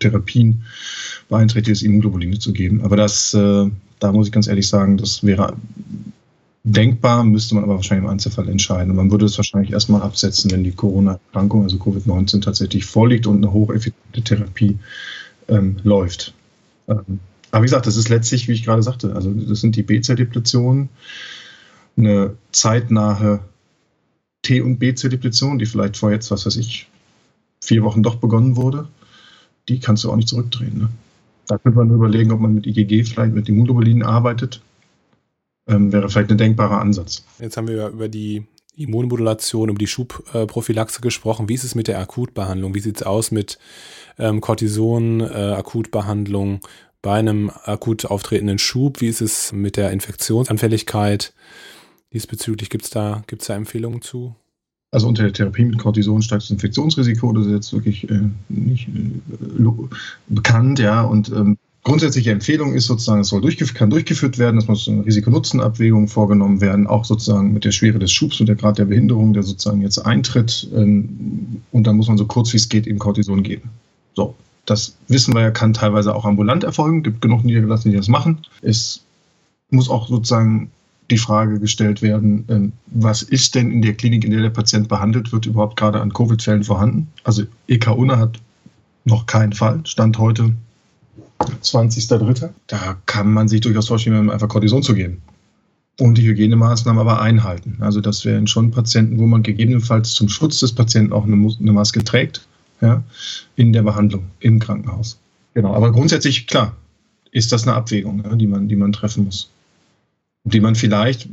Therapien 0.00 0.62
beeinträchtigt 1.28 1.76
ist, 1.76 1.82
Immunglobulin 1.82 2.40
zu 2.40 2.54
geben. 2.54 2.80
Aber 2.80 2.96
das, 2.96 3.34
äh, 3.34 3.70
da 3.98 4.12
muss 4.12 4.28
ich 4.28 4.32
ganz 4.32 4.46
ehrlich 4.46 4.68
sagen, 4.68 4.96
das 4.96 5.22
wäre 5.22 5.54
denkbar, 6.64 7.24
müsste 7.24 7.54
man 7.54 7.64
aber 7.64 7.76
wahrscheinlich 7.76 8.04
im 8.04 8.10
Einzelfall 8.10 8.48
entscheiden. 8.48 8.90
Und 8.90 8.96
man 8.96 9.10
würde 9.10 9.26
es 9.26 9.36
wahrscheinlich 9.36 9.72
erstmal 9.72 10.00
absetzen, 10.00 10.50
wenn 10.50 10.64
die 10.64 10.72
Corona-Erkrankung, 10.72 11.62
also 11.62 11.76
Covid-19, 11.76 12.40
tatsächlich 12.40 12.86
vorliegt 12.86 13.26
und 13.26 13.36
eine 13.36 13.52
hocheffiziente 13.52 14.22
Therapie 14.22 14.78
ähm, 15.48 15.76
läuft. 15.82 16.34
Ähm, 16.88 17.20
aber 17.50 17.62
wie 17.62 17.66
gesagt, 17.66 17.86
das 17.86 17.96
ist 17.96 18.08
letztlich, 18.08 18.48
wie 18.48 18.52
ich 18.52 18.64
gerade 18.64 18.82
sagte, 18.82 19.14
also 19.14 19.32
das 19.32 19.60
sind 19.60 19.76
die 19.76 19.82
B-Zell-Depletionen, 19.82 20.88
eine 21.96 22.36
zeitnahe 22.52 23.40
T- 24.42 24.60
und 24.60 24.78
B-Zell-Depletion, 24.78 25.58
die 25.58 25.66
vielleicht 25.66 25.96
vor 25.96 26.10
jetzt, 26.10 26.30
was 26.30 26.46
weiß 26.46 26.56
ich, 26.56 26.88
vier 27.60 27.82
Wochen 27.82 28.02
doch 28.02 28.16
begonnen 28.16 28.56
wurde, 28.56 28.88
die 29.68 29.80
kannst 29.80 30.04
du 30.04 30.10
auch 30.10 30.16
nicht 30.16 30.28
zurückdrehen. 30.28 30.78
Ne? 30.78 30.88
Da 31.46 31.58
könnte 31.58 31.78
man 31.78 31.90
überlegen, 31.90 32.32
ob 32.32 32.40
man 32.40 32.54
mit 32.54 32.66
IgG 32.66 33.04
vielleicht 33.04 33.34
mit 33.34 33.48
Immunoglobulinen 33.48 34.02
arbeitet. 34.02 34.60
Ähm, 35.68 35.92
wäre 35.92 36.08
vielleicht 36.08 36.30
ein 36.30 36.38
denkbarer 36.38 36.80
Ansatz. 36.80 37.24
Jetzt 37.40 37.56
haben 37.56 37.68
wir 37.68 37.88
über 37.88 38.08
die 38.08 38.46
Immunmodulation, 38.76 39.68
über 39.68 39.78
die 39.78 39.86
Schubprophylaxe 39.86 41.00
gesprochen. 41.00 41.48
Wie 41.48 41.54
ist 41.54 41.64
es 41.64 41.74
mit 41.74 41.88
der 41.88 41.98
Akutbehandlung? 41.98 42.74
Wie 42.74 42.80
sieht 42.80 42.96
es 42.96 43.02
aus 43.02 43.30
mit 43.30 43.58
ähm, 44.18 44.40
Cortison, 44.40 45.20
äh, 45.20 45.54
Akutbehandlung 45.56 46.60
bei 47.02 47.18
einem 47.18 47.50
akut 47.64 48.04
auftretenden 48.04 48.58
Schub? 48.58 49.00
Wie 49.00 49.08
ist 49.08 49.20
es 49.20 49.52
mit 49.52 49.76
der 49.76 49.92
Infektionsanfälligkeit? 49.92 51.34
Diesbezüglich 52.12 52.70
gibt 52.70 52.84
es 52.84 52.90
da, 52.90 53.22
gibt's 53.26 53.46
da 53.46 53.54
Empfehlungen 53.54 54.02
zu? 54.02 54.34
Also 54.92 55.08
unter 55.08 55.24
der 55.24 55.32
Therapie 55.32 55.64
mit 55.64 55.78
Cortison 55.78 56.22
steigt 56.22 56.42
das 56.42 56.50
Infektionsrisiko, 56.50 57.32
das 57.32 57.46
ist 57.46 57.52
jetzt 57.52 57.72
wirklich 57.72 58.08
äh, 58.08 58.30
nicht 58.48 58.88
äh, 58.88 59.72
bekannt, 60.28 60.78
ja. 60.78 61.02
Und 61.02 61.28
ähm, 61.28 61.58
grundsätzliche 61.86 62.32
Empfehlung 62.32 62.74
ist 62.74 62.86
sozusagen, 62.86 63.20
es 63.20 63.28
soll 63.28 63.40
durchgef 63.40 63.72
kann 63.72 63.90
durchgeführt 63.90 64.38
werden, 64.38 64.58
es 64.58 64.66
muss 64.66 64.88
eine 64.88 65.06
Risiko-Nutzen-Abwägung 65.06 66.08
vorgenommen 66.08 66.60
werden, 66.60 66.88
auch 66.88 67.04
sozusagen 67.04 67.52
mit 67.52 67.64
der 67.64 67.70
Schwere 67.70 68.00
des 68.00 68.10
Schubs 68.10 68.40
und 68.40 68.46
der 68.46 68.56
Grad 68.56 68.78
der 68.78 68.86
Behinderung, 68.86 69.32
der 69.32 69.44
sozusagen 69.44 69.82
jetzt 69.82 69.98
eintritt. 69.98 70.68
Ähm, 70.74 71.62
und 71.70 71.86
dann 71.86 71.96
muss 71.96 72.08
man 72.08 72.18
so 72.18 72.26
kurz 72.26 72.52
wie 72.52 72.56
es 72.56 72.68
geht 72.68 72.88
eben 72.88 72.98
Cortison 72.98 73.44
geben. 73.44 73.70
So, 74.14 74.34
das 74.64 74.96
wissen 75.06 75.32
wir 75.32 75.42
ja, 75.42 75.50
kann 75.52 75.74
teilweise 75.74 76.12
auch 76.12 76.24
ambulant 76.24 76.64
erfolgen. 76.64 77.04
Gibt 77.04 77.20
genug 77.20 77.44
Niedergelassene, 77.44 77.92
die 77.92 77.98
das 77.98 78.08
machen. 78.08 78.38
Es 78.62 79.02
muss 79.70 79.88
auch 79.88 80.08
sozusagen 80.08 80.72
die 81.12 81.18
Frage 81.18 81.60
gestellt 81.60 82.02
werden, 82.02 82.44
ähm, 82.48 82.72
was 82.86 83.22
ist 83.22 83.54
denn 83.54 83.70
in 83.70 83.80
der 83.80 83.94
Klinik, 83.94 84.24
in 84.24 84.32
der 84.32 84.42
der 84.42 84.50
Patient 84.50 84.88
behandelt 84.88 85.30
wird, 85.30 85.46
überhaupt 85.46 85.76
gerade 85.76 86.00
an 86.00 86.12
Covid-Fällen 86.12 86.64
vorhanden? 86.64 87.06
Also 87.22 87.44
EK-UNA 87.68 88.18
hat 88.18 88.40
noch 89.04 89.26
keinen 89.26 89.52
Fall, 89.52 89.82
Stand 89.84 90.18
heute 90.18 90.52
20.03. 91.62 92.50
Da 92.66 92.96
kann 93.06 93.32
man 93.32 93.48
sich 93.48 93.60
durchaus 93.60 93.88
vorstellen, 93.88 94.30
einfach 94.30 94.48
Cortison 94.48 94.82
zu 94.82 94.94
geben. 94.94 95.22
Und 95.98 96.18
die 96.18 96.26
Hygienemaßnahmen 96.26 97.00
aber 97.00 97.22
einhalten. 97.22 97.78
Also 97.80 98.00
das 98.00 98.24
wären 98.24 98.46
schon 98.46 98.70
Patienten, 98.70 99.18
wo 99.18 99.26
man 99.26 99.42
gegebenenfalls 99.42 100.12
zum 100.12 100.28
Schutz 100.28 100.60
des 100.60 100.72
Patienten 100.74 101.12
auch 101.12 101.24
eine, 101.24 101.36
Maske 101.36 102.04
trägt 102.04 102.46
ja, 102.80 103.02
in 103.56 103.72
der 103.72 103.82
Behandlung 103.82 104.24
im 104.40 104.58
Krankenhaus. 104.58 105.18
Genau, 105.54 105.74
aber 105.74 105.92
grundsätzlich, 105.92 106.46
klar, 106.46 106.76
ist 107.30 107.52
das 107.52 107.66
eine 107.66 107.74
Abwägung, 107.74 108.22
ja, 108.24 108.34
die, 108.36 108.46
man, 108.46 108.68
die 108.68 108.76
man 108.76 108.92
treffen 108.92 109.24
muss. 109.24 109.50
Die 110.44 110.60
man 110.60 110.74
vielleicht, 110.74 111.28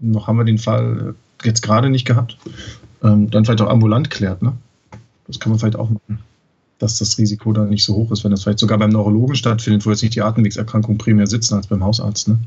noch 0.00 0.26
haben 0.26 0.36
wir 0.36 0.44
den 0.44 0.58
Fall 0.58 1.14
jetzt 1.42 1.62
gerade 1.62 1.90
nicht 1.90 2.06
gehabt, 2.06 2.36
ähm, 3.02 3.30
dann 3.30 3.44
vielleicht 3.44 3.60
auch 3.62 3.70
ambulant 3.70 4.10
klärt. 4.10 4.42
Ne? 4.42 4.52
Das 5.26 5.40
kann 5.40 5.50
man 5.50 5.58
vielleicht 5.58 5.76
auch 5.76 5.90
machen, 5.90 6.18
dass 6.78 6.98
das 6.98 7.18
Risiko 7.18 7.52
da 7.52 7.64
nicht 7.64 7.84
so 7.84 7.94
hoch 7.94 8.12
ist, 8.12 8.24
wenn 8.24 8.30
das 8.30 8.42
vielleicht 8.42 8.58
sogar 8.58 8.78
beim 8.78 8.90
Neurologen 8.90 9.34
stattfindet, 9.34 9.86
wo 9.86 9.90
jetzt 9.90 10.02
nicht 10.02 10.14
die 10.14 10.22
Atemwegserkrankungen 10.22 10.98
primär 10.98 11.26
sitzen 11.26 11.54
als 11.54 11.66
beim 11.66 11.82
Hausarzt. 11.82 12.28
Ne? 12.28 12.38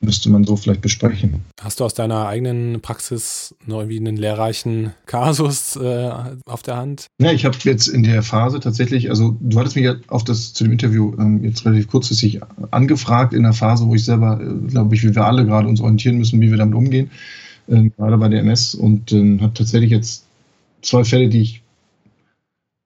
müsste 0.00 0.30
man 0.30 0.44
so 0.44 0.56
vielleicht 0.56 0.80
besprechen. 0.80 1.42
Hast 1.60 1.80
du 1.80 1.84
aus 1.84 1.94
deiner 1.94 2.26
eigenen 2.26 2.80
Praxis 2.80 3.54
noch 3.66 3.80
irgendwie 3.80 3.98
einen 3.98 4.16
lehrreichen 4.16 4.92
Kasus 5.06 5.76
äh, 5.76 6.10
auf 6.46 6.62
der 6.62 6.76
Hand? 6.76 7.06
Ja, 7.20 7.32
ich 7.32 7.44
habe 7.44 7.56
jetzt 7.64 7.86
in 7.86 8.02
der 8.02 8.22
Phase 8.22 8.60
tatsächlich, 8.60 9.10
also 9.10 9.36
du 9.40 9.58
hattest 9.58 9.76
mich 9.76 9.84
ja 9.84 9.96
auf 10.08 10.24
das 10.24 10.54
zu 10.54 10.64
dem 10.64 10.72
Interview 10.72 11.14
ähm, 11.18 11.44
jetzt 11.44 11.64
relativ 11.66 11.88
kurzfristig 11.88 12.40
angefragt 12.70 13.34
in 13.34 13.42
der 13.42 13.52
Phase, 13.52 13.86
wo 13.86 13.94
ich 13.94 14.04
selber, 14.04 14.40
äh, 14.40 14.68
glaube 14.68 14.94
ich, 14.94 15.02
wie 15.02 15.14
wir 15.14 15.24
alle 15.24 15.44
gerade 15.44 15.68
uns 15.68 15.80
orientieren 15.80 16.18
müssen, 16.18 16.40
wie 16.40 16.50
wir 16.50 16.58
damit 16.58 16.74
umgehen, 16.74 17.10
äh, 17.68 17.90
gerade 17.90 18.16
bei 18.16 18.28
der 18.28 18.40
MS 18.40 18.74
und 18.74 19.12
äh, 19.12 19.38
habe 19.40 19.52
tatsächlich 19.52 19.90
jetzt 19.90 20.24
zwei 20.80 21.04
Fälle, 21.04 21.28
die 21.28 21.42
ich 21.42 21.62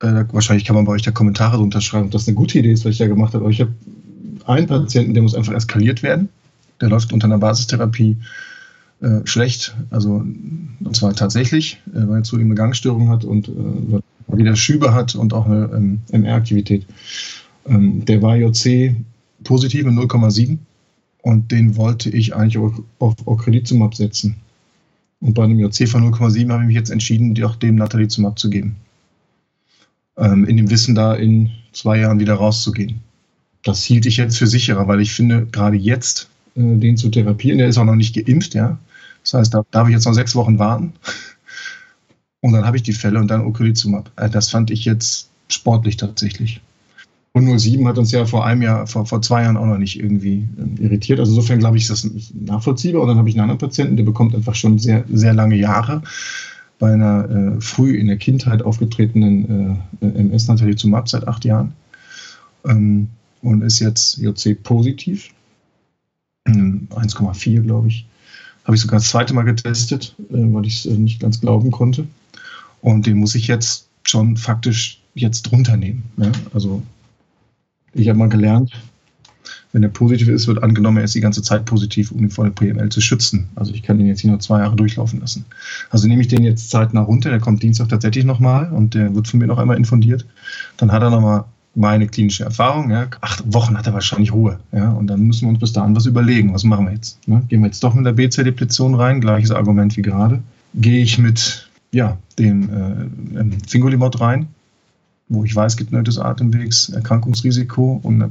äh, 0.05 0.25
wahrscheinlich 0.33 0.65
kann 0.65 0.77
man 0.77 0.85
bei 0.85 0.93
euch 0.93 1.03
da 1.03 1.11
Kommentare 1.11 1.57
drunter 1.57 1.81
schreiben, 1.81 2.07
ob 2.07 2.11
das 2.11 2.29
eine 2.29 2.35
gute 2.35 2.59
Idee 2.59 2.73
ist, 2.73 2.85
was 2.85 2.93
ich 2.93 2.99
da 2.99 3.07
gemacht 3.07 3.35
habe. 3.35 3.45
Aber 3.45 3.53
ich 3.53 3.61
habe 3.61 3.73
einen 4.47 4.67
Patienten, 4.67 5.15
der 5.15 5.23
muss 5.23 5.35
einfach 5.35 5.55
eskaliert 5.55 6.03
werden 6.03 6.29
der 6.81 6.89
läuft 6.89 7.13
unter 7.13 7.27
einer 7.27 7.39
Basistherapie 7.39 8.17
äh, 9.01 9.21
schlecht. 9.25 9.75
Also, 9.91 10.17
und 10.17 10.97
zwar 10.97 11.15
tatsächlich, 11.15 11.81
äh, 11.89 12.07
weil 12.09 12.19
er 12.19 12.23
zu 12.23 12.39
ihm 12.39 12.47
eine 12.47 12.55
Gangstörung 12.55 13.09
hat 13.09 13.25
und 13.25 13.49
äh, 13.49 14.01
wieder 14.37 14.57
Schübe 14.57 14.95
hat 14.95 15.15
und 15.15 15.33
auch 15.33 15.47
eine 15.47 15.71
ähm, 15.75 16.01
MR-Aktivität. 16.11 16.87
Ähm, 17.67 18.05
der 18.05 18.23
war 18.23 18.37
JC 18.37 18.97
positiv 19.45 19.85
mit 19.85 19.95
0,7 19.95 20.59
und 21.23 21.51
den 21.53 21.77
wollte 21.77 22.11
ich 22.11 22.35
eigentlich 22.35 22.59
auf, 22.59 22.81
auf 22.99 23.15
Ocrelizumab 23.27 23.95
setzen. 23.95 24.37
Und 25.21 25.35
bei 25.35 25.45
einem 25.45 25.59
JC 25.59 25.89
von 25.89 26.03
0,7 26.13 26.51
habe 26.51 26.63
ich 26.63 26.67
mich 26.69 26.77
jetzt 26.77 26.91
entschieden, 26.91 27.43
auch 27.45 27.57
dem 27.57 27.77
Natalizumab 27.77 28.39
zu 28.39 28.51
geben. 28.51 28.77
Ähm, 30.17 30.45
in 30.45 30.57
dem 30.57 30.71
Wissen, 30.71 30.95
da 30.95 31.15
in 31.15 31.51
zwei 31.73 31.99
Jahren 31.99 32.21
wieder 32.21 32.35
rauszugehen. 32.35 33.01
Das 33.65 33.83
hielt 33.83 34.07
ich 34.07 34.17
jetzt 34.17 34.39
für 34.39 34.47
sicherer, 34.47 34.87
weil 34.87 35.01
ich 35.01 35.13
finde, 35.13 35.47
gerade 35.47 35.77
jetzt 35.77 36.29
äh, 36.57 36.77
den 36.77 36.97
zu 36.97 37.09
therapieren. 37.09 37.59
Der 37.59 37.69
ist 37.69 37.79
auch 37.79 37.85
noch 37.85 37.97
nicht 37.97 38.15
geimpft, 38.15 38.55
ja. 38.55 38.79
Das 39.23 39.35
heißt, 39.35 39.55
da 39.55 39.65
darf 39.71 39.89
ich 39.89 39.95
jetzt 39.95 40.05
noch 40.05 40.13
sechs 40.13 40.35
Wochen 40.37 40.59
warten. 40.59 40.93
Und 42.41 42.53
dann 42.53 42.67
habe 42.67 42.77
ich 42.77 42.83
die 42.83 42.93
Fälle 42.93 43.19
und 43.19 43.29
dann 43.29 43.47
Ocrelizumab. 43.47 44.11
Äh, 44.17 44.31
das 44.31 44.51
fand 44.51 44.71
ich 44.71 44.85
jetzt 44.85 45.31
sportlich 45.49 45.97
tatsächlich. 45.97 46.61
Und 47.33 47.59
07 47.59 47.89
hat 47.89 47.99
uns 47.99 48.13
ja 48.13 48.27
vor 48.27 48.47
einem 48.47 48.63
Jahr, 48.63 48.87
vor, 48.87 49.07
vor 49.07 49.21
zwei 49.21 49.43
Jahren 49.43 49.57
auch 49.57 49.67
noch 49.67 49.79
nicht 49.79 49.99
irgendwie 49.99 50.47
äh, 50.59 50.85
irritiert. 50.85 51.19
Also 51.19 51.33
insofern 51.33 51.59
glaube 51.59 51.79
ich, 51.79 51.85
ist 51.85 51.91
das 51.91 52.11
nachvollziehbar. 52.35 53.03
Und 53.03 53.09
dann 53.09 53.19
habe 53.19 53.29
ich 53.29 53.35
einen 53.35 53.43
anderen 53.43 53.59
Patienten, 53.59 53.97
der 53.97 54.05
bekommt 54.05 54.35
einfach 54.35 54.55
schon 54.55 54.79
sehr, 54.79 55.05
sehr 55.11 55.35
lange 55.35 55.57
Jahre 55.57 56.03
bei 56.85 56.93
einer 56.93 57.31
äh, 57.31 57.61
früh 57.63 57.97
in 57.97 58.09
der 58.09 58.19
Kindheit 58.19 58.61
aufgetretenen 58.61 59.81
äh, 60.03 60.07
MS 60.07 60.49
Natalizumab 60.49 61.09
seit 61.09 61.27
acht 61.27 61.43
Jahren 61.47 61.73
ähm, 62.67 63.09
und 63.41 63.63
ist 63.63 63.81
jetzt 63.81 64.19
JC 64.19 64.63
positiv 64.63 65.31
1,4, 66.47 67.63
glaube 67.63 67.89
ich. 67.89 68.05
Habe 68.65 68.77
ich 68.77 68.83
sogar 68.83 68.99
das 68.99 69.09
zweite 69.09 69.33
Mal 69.33 69.45
getestet, 69.45 70.15
äh, 70.29 70.35
weil 70.35 70.67
ich 70.67 70.85
es 70.85 70.93
äh, 70.93 70.99
nicht 70.99 71.21
ganz 71.21 71.41
glauben 71.41 71.71
konnte. 71.71 72.07
Und 72.83 73.07
den 73.07 73.17
muss 73.17 73.35
ich 73.35 73.47
jetzt 73.47 73.89
schon 74.03 74.37
faktisch 74.37 75.01
jetzt 75.15 75.45
drunter 75.45 75.79
nehmen. 75.79 76.03
Ja? 76.19 76.33
Also 76.53 76.83
Ich 77.95 78.11
habe 78.11 78.19
mal 78.19 78.29
gelernt, 78.29 78.73
wenn 79.73 79.83
er 79.83 79.89
positiv 79.89 80.29
ist, 80.29 80.47
wird 80.47 80.63
angenommen, 80.63 80.99
er 80.99 81.05
ist 81.05 81.15
die 81.15 81.21
ganze 81.21 81.43
Zeit 81.43 81.65
positiv, 81.65 82.13
um 82.13 82.21
ihn 82.21 82.31
vor 82.31 82.45
der 82.45 82.53
PML 82.53 82.89
zu 82.89 83.01
schützen. 83.01 83.49
Also 83.55 83.73
ich 83.73 83.83
kann 83.83 83.99
den 83.99 84.07
jetzt 84.07 84.21
hier 84.21 84.31
nur 84.31 84.41
zwei 84.41 84.61
Jahre 84.61 84.77
durchlaufen 84.77 85.21
lassen. 85.21 85.45
Also 85.91 86.09
nehme 86.09 86.23
ich 86.23 86.29
den 86.29 86.45
jetzt 86.45 86.71
zeitnah 86.71 87.03
runter, 87.03 87.31
der 87.31 87.41
kommt 87.41 87.63
Dienstag 87.63 87.89
tatsächlich 87.89 88.25
nochmal 88.25 88.71
und 88.71 88.95
der 88.95 89.15
wird 89.15 89.29
von 89.29 89.41
mir 89.41 89.47
noch 89.47 89.59
einmal 89.59 89.77
infundiert. 89.77 90.27
Dann 90.77 90.93
hat 90.93 91.03
er 91.03 91.11
nochmal 91.11 91.45
meine 91.75 92.07
klinische 92.07 92.45
Erfahrung. 92.45 92.91
Ja. 92.91 93.09
Acht 93.21 93.43
Wochen 93.53 93.77
hat 93.77 93.87
er 93.87 93.95
wahrscheinlich 93.95 94.33
Ruhe. 94.33 94.59
Ja. 94.73 94.93
Und 94.93 95.09
dann 95.09 95.21
müssen 95.21 95.43
wir 95.43 95.49
uns 95.49 95.59
bis 95.59 95.73
dahin 95.73 95.97
was 95.97 96.07
überlegen. 96.07 96.55
Was 96.55 96.65
machen 96.65 96.87
wir 96.87 96.93
jetzt? 96.93 97.27
Ne? 97.27 97.43
Gehen 97.49 97.61
wir 97.61 97.67
jetzt 97.67 97.83
doch 97.83 97.95
mit 97.95 98.07
der 98.07 98.13
B-Zell-Depletion 98.13 98.95
rein? 98.95 99.21
Gleiches 99.21 99.51
Argument 99.51 99.97
wie 99.97 100.03
gerade. 100.03 100.43
Gehe 100.75 101.03
ich 101.03 101.19
mit 101.19 101.69
ja, 101.95 102.19
dem 102.39 102.69
äh, 102.71 103.69
Fingolimod 103.69 104.21
rein, 104.21 104.49
wo 105.29 105.45
ich 105.45 105.55
weiß, 105.55 105.77
gibt 105.77 105.93
ein 105.93 105.95
erhöhtes 105.95 106.19
Atemwegs, 106.19 106.89
Erkrankungsrisiko 106.89 108.01
und 108.03 108.31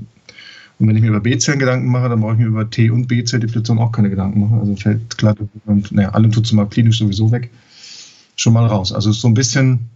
und 0.80 0.88
wenn 0.88 0.96
ich 0.96 1.02
mir 1.02 1.10
über 1.10 1.20
B-Zellen 1.20 1.60
Gedanken 1.60 1.88
mache, 1.88 2.10
dann 2.10 2.20
brauche 2.20 2.34
ich 2.34 2.40
mir 2.40 2.48
über 2.48 2.70
T- 2.70 2.90
und 2.90 3.08
B-Zell-Depletion 3.08 3.80
auch 3.80 3.92
keine 3.92 4.10
Gedanken 4.10 4.40
machen. 4.42 4.60
Also 4.60 4.76
fällt 4.76 5.18
klar, 5.18 5.36
und 5.66 5.92
naja, 5.92 6.10
allem 6.10 6.32
tut 6.32 6.46
es 6.46 6.52
mal 6.52 6.66
klinisch 6.66 7.00
sowieso 7.00 7.32
weg. 7.32 7.52
Schon 8.36 8.54
mal 8.54 8.66
raus. 8.66 8.92
Also 8.92 9.12
ist 9.12 9.22
so 9.22 9.28
ein 9.28 9.36
bisschen 9.36 9.90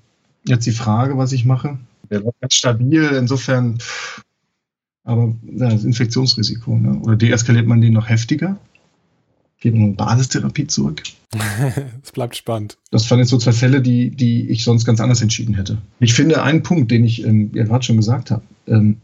jetzt 0.45 0.65
die 0.65 0.71
Frage, 0.71 1.17
was 1.17 1.31
ich 1.31 1.45
mache. 1.45 1.77
Der 2.09 2.23
war 2.23 2.31
ganz 2.39 2.55
stabil, 2.55 3.03
insofern, 3.03 3.79
aber 5.03 5.35
ja, 5.43 5.69
das 5.69 5.83
Infektionsrisiko. 5.83 6.77
Ne? 6.77 6.99
Oder 6.99 7.15
deeskaliert 7.15 7.67
man 7.67 7.81
den 7.81 7.93
noch 7.93 8.07
heftiger? 8.07 8.57
Geht 9.59 9.73
man 9.73 9.89
in 9.89 9.95
Basistherapie 9.95 10.67
zurück? 10.67 11.01
Es 12.03 12.11
bleibt 12.11 12.37
spannend. 12.37 12.77
Das 12.91 13.09
waren 13.09 13.19
jetzt 13.19 13.29
so 13.29 13.37
zwei 13.37 13.51
Fälle, 13.51 13.81
die, 13.81 14.11
die 14.11 14.49
ich 14.49 14.63
sonst 14.63 14.85
ganz 14.85 15.01
anders 15.01 15.21
entschieden 15.21 15.55
hätte. 15.55 15.79
Ich 15.99 16.13
finde 16.13 16.43
einen 16.43 16.63
Punkt, 16.63 16.91
den 16.91 17.03
ich 17.03 17.25
ähm, 17.25 17.51
ja 17.53 17.63
gerade 17.63 17.83
schon 17.83 17.97
gesagt 17.97 18.31
habe, 18.31 18.43
ähm, 18.67 18.97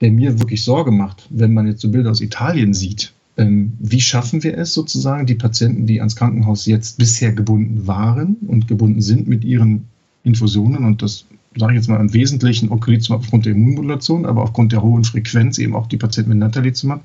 der 0.00 0.10
mir 0.10 0.38
wirklich 0.38 0.64
Sorge 0.64 0.90
macht, 0.90 1.26
wenn 1.30 1.54
man 1.54 1.66
jetzt 1.66 1.80
so 1.80 1.90
Bilder 1.90 2.10
aus 2.10 2.20
Italien 2.20 2.74
sieht. 2.74 3.12
Ähm, 3.36 3.72
wie 3.78 4.00
schaffen 4.00 4.42
wir 4.42 4.56
es 4.56 4.74
sozusagen, 4.74 5.26
die 5.26 5.34
Patienten, 5.34 5.86
die 5.86 6.00
ans 6.00 6.16
Krankenhaus 6.16 6.66
jetzt 6.66 6.98
bisher 6.98 7.32
gebunden 7.32 7.86
waren 7.86 8.36
und 8.46 8.68
gebunden 8.68 9.00
sind 9.00 9.26
mit 9.26 9.44
ihren 9.44 9.86
Infusionen 10.22 10.84
und 10.84 11.02
das 11.02 11.26
sage 11.56 11.72
ich 11.72 11.76
jetzt 11.76 11.88
mal 11.88 12.00
im 12.00 12.12
Wesentlichen 12.12 12.70
Ocrelizumab 12.70 13.20
aufgrund 13.20 13.46
der 13.46 13.52
Immunmodulation, 13.52 14.26
aber 14.26 14.42
aufgrund 14.42 14.72
der 14.72 14.82
hohen 14.82 15.04
Frequenz 15.04 15.58
eben 15.58 15.74
auch 15.74 15.86
die 15.86 15.96
Patienten 15.96 16.30
mit 16.30 16.38
Natalizumab 16.38 17.04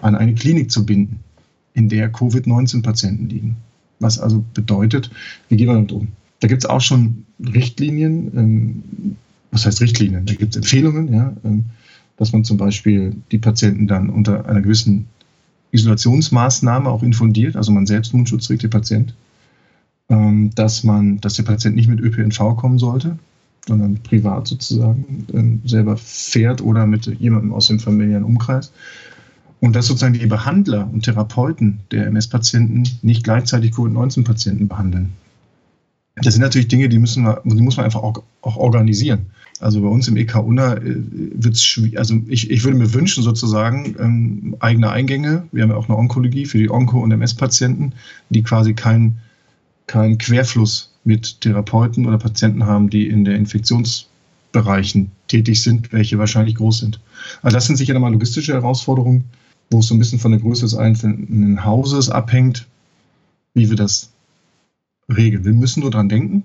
an 0.00 0.14
eine 0.14 0.34
Klinik 0.34 0.70
zu 0.70 0.86
binden, 0.86 1.20
in 1.74 1.88
der 1.88 2.10
Covid-19-Patienten 2.10 3.28
liegen. 3.28 3.56
Was 3.98 4.18
also 4.18 4.44
bedeutet, 4.54 5.10
wie 5.48 5.56
gehen 5.56 5.68
wir 5.68 5.74
damit 5.74 5.92
um? 5.92 6.08
Da 6.40 6.48
gibt 6.48 6.64
es 6.64 6.70
auch 6.70 6.80
schon 6.80 7.26
Richtlinien, 7.40 8.30
ähm, 8.36 9.16
was 9.50 9.66
heißt 9.66 9.80
Richtlinien? 9.80 10.24
Da 10.26 10.34
gibt 10.34 10.54
es 10.54 10.56
Empfehlungen, 10.56 11.12
ja, 11.12 11.34
ähm, 11.44 11.64
dass 12.20 12.34
man 12.34 12.44
zum 12.44 12.58
Beispiel 12.58 13.16
die 13.32 13.38
Patienten 13.38 13.88
dann 13.88 14.10
unter 14.10 14.46
einer 14.46 14.60
gewissen 14.60 15.06
Isolationsmaßnahme 15.70 16.90
auch 16.90 17.02
infundiert, 17.02 17.56
also 17.56 17.72
man 17.72 17.86
selbst 17.86 18.12
Mundschutz 18.12 18.46
trägt, 18.46 18.62
der 18.62 18.68
Patient, 18.68 19.14
ähm, 20.10 20.50
dass 20.54 20.84
man, 20.84 21.18
dass 21.22 21.34
der 21.34 21.44
Patient 21.44 21.76
nicht 21.76 21.88
mit 21.88 21.98
ÖPNV 21.98 22.56
kommen 22.58 22.78
sollte, 22.78 23.18
sondern 23.66 23.94
privat 24.02 24.48
sozusagen 24.48 25.26
ähm, 25.32 25.62
selber 25.64 25.96
fährt 25.96 26.60
oder 26.60 26.86
mit 26.86 27.06
jemandem 27.06 27.54
aus 27.54 27.68
dem 27.68 27.80
familiären 27.80 28.24
Umkreis. 28.24 28.70
Und 29.60 29.74
dass 29.74 29.86
sozusagen 29.86 30.12
die 30.12 30.26
Behandler 30.26 30.90
und 30.92 31.04
Therapeuten 31.04 31.80
der 31.90 32.06
MS-Patienten 32.06 32.82
nicht 33.00 33.24
gleichzeitig 33.24 33.70
Covid-19-Patienten 33.70 34.68
behandeln. 34.68 35.12
Das 36.22 36.34
sind 36.34 36.42
natürlich 36.42 36.68
Dinge, 36.68 36.88
die, 36.88 36.98
müssen 36.98 37.24
wir, 37.24 37.40
die 37.44 37.62
muss 37.62 37.76
man 37.76 37.84
einfach 37.84 38.02
auch, 38.02 38.22
auch 38.42 38.56
organisieren. 38.56 39.26
Also 39.60 39.82
bei 39.82 39.88
uns 39.88 40.08
im 40.08 40.16
EK 40.16 40.36
UNA 40.36 40.74
äh, 40.74 40.80
wird 40.84 41.54
es 41.54 41.62
schwierig. 41.62 41.98
Also 41.98 42.20
ich, 42.28 42.50
ich 42.50 42.64
würde 42.64 42.78
mir 42.78 42.92
wünschen, 42.94 43.22
sozusagen 43.22 43.94
ähm, 43.98 44.56
eigene 44.60 44.90
Eingänge. 44.90 45.44
Wir 45.52 45.62
haben 45.62 45.70
ja 45.70 45.76
auch 45.76 45.88
eine 45.88 45.98
Onkologie 45.98 46.46
für 46.46 46.58
die 46.58 46.70
Onko- 46.70 47.02
und 47.02 47.10
MS-Patienten, 47.10 47.92
die 48.30 48.42
quasi 48.42 48.74
keinen 48.74 49.18
kein 49.86 50.18
Querfluss 50.18 50.92
mit 51.04 51.40
Therapeuten 51.40 52.06
oder 52.06 52.18
Patienten 52.18 52.64
haben, 52.64 52.90
die 52.90 53.08
in 53.08 53.24
der 53.24 53.34
Infektionsbereichen 53.34 55.10
tätig 55.26 55.62
sind, 55.62 55.92
welche 55.92 56.18
wahrscheinlich 56.18 56.54
groß 56.54 56.78
sind. 56.78 57.00
Also 57.42 57.56
das 57.56 57.66
sind 57.66 57.76
sicher 57.76 57.94
nochmal 57.94 58.12
logistische 58.12 58.52
Herausforderungen, 58.52 59.24
wo 59.68 59.80
es 59.80 59.88
so 59.88 59.94
ein 59.94 59.98
bisschen 59.98 60.20
von 60.20 60.30
der 60.30 60.40
Größe 60.40 60.62
des 60.62 60.74
einzelnen 60.76 61.64
Hauses 61.64 62.08
abhängt, 62.08 62.66
wie 63.54 63.68
wir 63.68 63.76
das 63.76 64.10
regeln. 65.14 65.44
Wir 65.44 65.52
müssen 65.52 65.80
nur 65.80 65.90
dran 65.90 66.08
denken, 66.08 66.44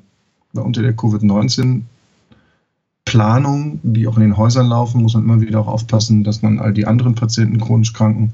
weil 0.53 0.63
unter 0.63 0.81
der 0.81 0.95
Covid-19 0.95 1.81
Planung, 3.05 3.79
die 3.83 4.07
auch 4.07 4.17
in 4.17 4.23
den 4.23 4.37
Häusern 4.37 4.67
laufen, 4.67 5.01
muss 5.01 5.13
man 5.13 5.23
immer 5.23 5.41
wieder 5.41 5.59
auch 5.59 5.67
aufpassen, 5.67 6.23
dass 6.23 6.41
man 6.41 6.59
all 6.59 6.73
die 6.73 6.87
anderen 6.87 7.15
Patienten, 7.15 7.59
chronisch 7.59 7.93
Kranken, 7.93 8.33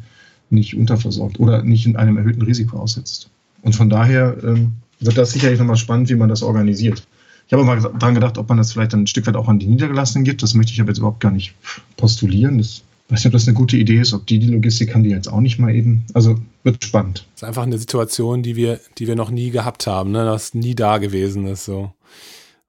nicht 0.50 0.76
unterversorgt 0.76 1.40
oder 1.40 1.64
nicht 1.64 1.86
in 1.86 1.96
einem 1.96 2.18
erhöhten 2.18 2.42
Risiko 2.42 2.78
aussetzt. 2.78 3.30
Und 3.62 3.76
von 3.76 3.90
daher 3.90 4.38
ähm, 4.44 4.74
wird 5.00 5.18
das 5.18 5.32
sicherlich 5.32 5.60
nochmal 5.60 5.78
spannend, 5.78 6.10
wie 6.10 6.16
man 6.16 6.30
das 6.30 6.42
organisiert. 6.42 7.06
Ich 7.48 7.54
habe 7.54 7.64
mal 7.66 7.82
daran 7.82 8.16
gedacht, 8.16 8.38
ob 8.38 8.48
man 8.48 8.58
das 8.58 8.72
vielleicht 8.72 8.94
ein 8.94 9.08
Stück 9.08 9.28
weit 9.28 9.36
auch 9.36 9.50
an 9.50 9.60
die 9.60 9.68
Niedergelassenen 9.68 10.24
gibt. 10.24 10.42
Das 10.42 10.54
möchte 10.54 10.72
ich 10.72 10.80
aber 10.80 10.90
jetzt 10.90 11.00
überhaupt 11.00 11.20
gar 11.20 11.32
nicht 11.32 11.54
postulieren. 11.98 12.58
Das, 12.58 12.84
weiß 13.12 13.20
nicht, 13.20 13.28
ob 13.28 13.34
das 13.34 13.48
eine 13.48 13.58
gute 13.58 13.78
Idee 13.78 14.00
ist, 14.00 14.14
ob 14.14 14.26
die 14.26 14.40
die 14.40 14.48
Logistik 14.48 14.94
haben, 14.94 15.04
die 15.04 15.10
jetzt 15.10 15.28
auch 15.28 15.42
nicht 15.42 15.60
mal 15.60 15.76
eben. 15.76 16.06
Also 16.14 16.40
wird 16.64 16.84
spannend. 16.84 17.28
Das 17.34 17.44
ist 17.44 17.48
einfach 17.48 17.64
eine 17.64 17.78
Situation, 17.78 18.42
die 18.42 18.56
wir, 18.56 18.80
die 18.98 19.08
wir 19.08 19.16
noch 19.16 19.32
nie 19.32 19.52
gehabt 19.52 19.86
haben, 19.86 20.12
ne? 20.12 20.24
das 20.24 20.54
nie 20.54 20.76
da 20.76 20.98
gewesen 20.98 21.46
ist. 21.46 21.66
So. 21.66 21.92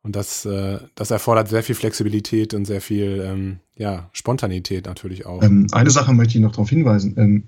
Und 0.02 0.16
das, 0.16 0.44
äh, 0.44 0.78
das 0.96 1.12
erfordert 1.12 1.48
sehr 1.48 1.62
viel 1.62 1.76
Flexibilität 1.76 2.55
und 2.55 2.64
sehr 2.64 2.81
viel 2.81 3.24
ähm, 3.24 3.59
ja, 3.76 4.09
Spontanität 4.12 4.87
natürlich 4.87 5.26
auch. 5.26 5.42
Ähm, 5.42 5.68
eine 5.70 5.90
Sache 5.90 6.12
möchte 6.12 6.35
ich 6.35 6.40
noch 6.40 6.50
darauf 6.50 6.70
hinweisen. 6.70 7.14
Ähm, 7.16 7.42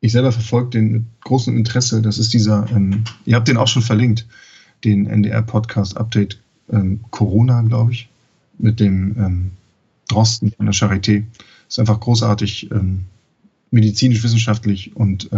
ich 0.00 0.12
selber 0.12 0.32
verfolge 0.32 0.70
den 0.70 0.90
mit 0.90 1.02
großem 1.24 1.56
Interesse. 1.56 2.02
Das 2.02 2.18
ist 2.18 2.32
dieser, 2.32 2.66
ähm, 2.70 3.04
ihr 3.26 3.36
habt 3.36 3.46
den 3.46 3.56
auch 3.56 3.68
schon 3.68 3.82
verlinkt, 3.82 4.26
den 4.84 5.06
NDR-Podcast 5.06 5.96
Update 5.96 6.40
ähm, 6.70 7.00
Corona, 7.10 7.62
glaube 7.62 7.92
ich, 7.92 8.08
mit 8.58 8.80
dem 8.80 9.16
ähm, 9.18 9.50
Drosten 10.08 10.52
von 10.52 10.66
der 10.66 10.74
Charité. 10.74 11.24
Ist 11.68 11.78
einfach 11.78 12.00
großartig, 12.00 12.70
medizinisch-wissenschaftlich 13.70 14.96
und 14.96 15.30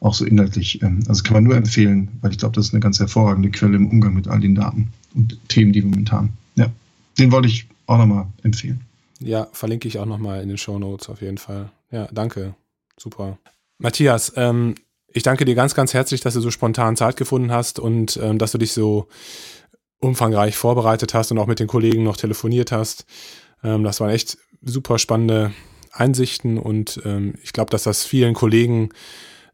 auch 0.00 0.14
so 0.14 0.24
inhaltlich. 0.24 0.82
Ähm, 0.82 1.00
also 1.08 1.22
kann 1.22 1.34
man 1.34 1.44
nur 1.44 1.56
empfehlen, 1.56 2.08
weil 2.20 2.30
ich 2.30 2.38
glaube, 2.38 2.54
das 2.54 2.68
ist 2.68 2.74
eine 2.74 2.80
ganz 2.80 2.98
hervorragende 3.00 3.50
Quelle 3.50 3.76
im 3.76 3.88
Umgang 3.88 4.14
mit 4.14 4.28
all 4.28 4.40
den 4.40 4.54
Daten 4.54 4.92
und 5.14 5.38
Themen, 5.48 5.72
die 5.72 5.82
wir 5.82 5.90
momentan. 5.90 6.30
Ja, 6.56 6.70
den 7.18 7.32
wollte 7.32 7.48
ich 7.48 7.66
auch 7.86 7.98
nochmal 7.98 8.26
empfehlen. 8.42 8.80
Ja, 9.20 9.48
verlinke 9.52 9.88
ich 9.88 9.98
auch 9.98 10.06
nochmal 10.06 10.42
in 10.42 10.48
den 10.48 10.58
Show 10.58 10.78
Notes 10.78 11.08
auf 11.08 11.20
jeden 11.20 11.38
Fall. 11.38 11.70
Ja, 11.90 12.08
danke. 12.12 12.54
Super. 12.96 13.38
Matthias, 13.78 14.32
ähm, 14.36 14.74
ich 15.08 15.22
danke 15.22 15.44
dir 15.44 15.54
ganz, 15.54 15.74
ganz 15.74 15.94
herzlich, 15.94 16.20
dass 16.20 16.34
du 16.34 16.40
so 16.40 16.50
spontan 16.50 16.96
Zeit 16.96 17.16
gefunden 17.16 17.50
hast 17.50 17.78
und 17.80 18.18
ähm, 18.22 18.38
dass 18.38 18.52
du 18.52 18.58
dich 18.58 18.72
so 18.72 19.08
umfangreich 20.00 20.56
vorbereitet 20.56 21.14
hast 21.14 21.32
und 21.32 21.38
auch 21.38 21.46
mit 21.46 21.58
den 21.58 21.66
Kollegen 21.66 22.04
noch 22.04 22.16
telefoniert 22.16 22.70
hast. 22.70 23.06
Ähm, 23.64 23.82
das 23.82 24.00
waren 24.00 24.10
echt 24.10 24.38
super 24.62 24.98
spannende 24.98 25.52
Einsichten 25.92 26.58
und 26.58 27.00
ähm, 27.04 27.34
ich 27.42 27.52
glaube, 27.52 27.70
dass 27.70 27.84
das 27.84 28.04
vielen 28.04 28.34
Kollegen 28.34 28.90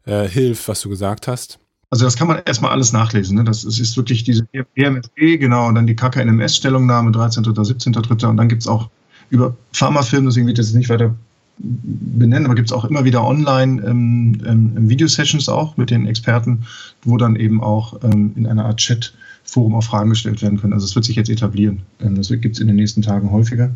äh, 0.05 0.27
hilft, 0.27 0.67
was 0.67 0.81
du 0.81 0.89
gesagt 0.89 1.27
hast? 1.27 1.59
Also 1.89 2.05
das 2.05 2.15
kann 2.15 2.27
man 2.27 2.41
erstmal 2.45 2.71
alles 2.71 2.93
nachlesen. 2.93 3.37
Ne? 3.37 3.43
Das 3.43 3.63
ist, 3.63 3.79
ist 3.79 3.95
wirklich 3.95 4.23
diese 4.23 4.47
EMSG, 4.75 5.37
genau, 5.37 5.67
und 5.67 5.75
dann 5.75 5.87
die 5.87 5.95
KKNMS-Stellungnahme 5.95 7.11
13. 7.11 7.45
oder 7.45 7.61
17.3. 7.61 8.25
Und 8.25 8.37
dann 8.37 8.49
gibt 8.49 8.63
es 8.63 8.67
auch 8.67 8.89
über 9.29 9.55
Pharmafilme, 9.71 10.27
deswegen 10.27 10.47
wird 10.47 10.57
das 10.57 10.73
nicht 10.73 10.89
weiter 10.89 11.15
benennen, 11.57 12.45
aber 12.45 12.55
gibt 12.55 12.69
es 12.69 12.73
auch 12.73 12.85
immer 12.85 13.05
wieder 13.05 13.23
online 13.23 13.81
ähm, 13.85 14.41
ähm, 14.45 14.89
Videosessions 14.89 15.47
auch 15.47 15.77
mit 15.77 15.89
den 15.89 16.05
Experten, 16.05 16.65
wo 17.03 17.17
dann 17.17 17.37
eben 17.37 17.63
auch 17.63 18.03
ähm, 18.03 18.33
in 18.35 18.45
einer 18.45 18.65
Art 18.65 18.77
Chat-Forum 18.77 19.75
auch 19.75 19.83
Fragen 19.83 20.09
gestellt 20.09 20.41
werden 20.41 20.59
können. 20.59 20.73
Also 20.73 20.85
es 20.85 20.95
wird 20.95 21.05
sich 21.05 21.15
jetzt 21.15 21.29
etablieren. 21.29 21.83
Ähm, 22.01 22.15
das 22.15 22.27
gibt 22.27 22.55
es 22.55 22.59
in 22.59 22.67
den 22.67 22.75
nächsten 22.75 23.01
Tagen 23.01 23.31
häufiger. 23.31 23.73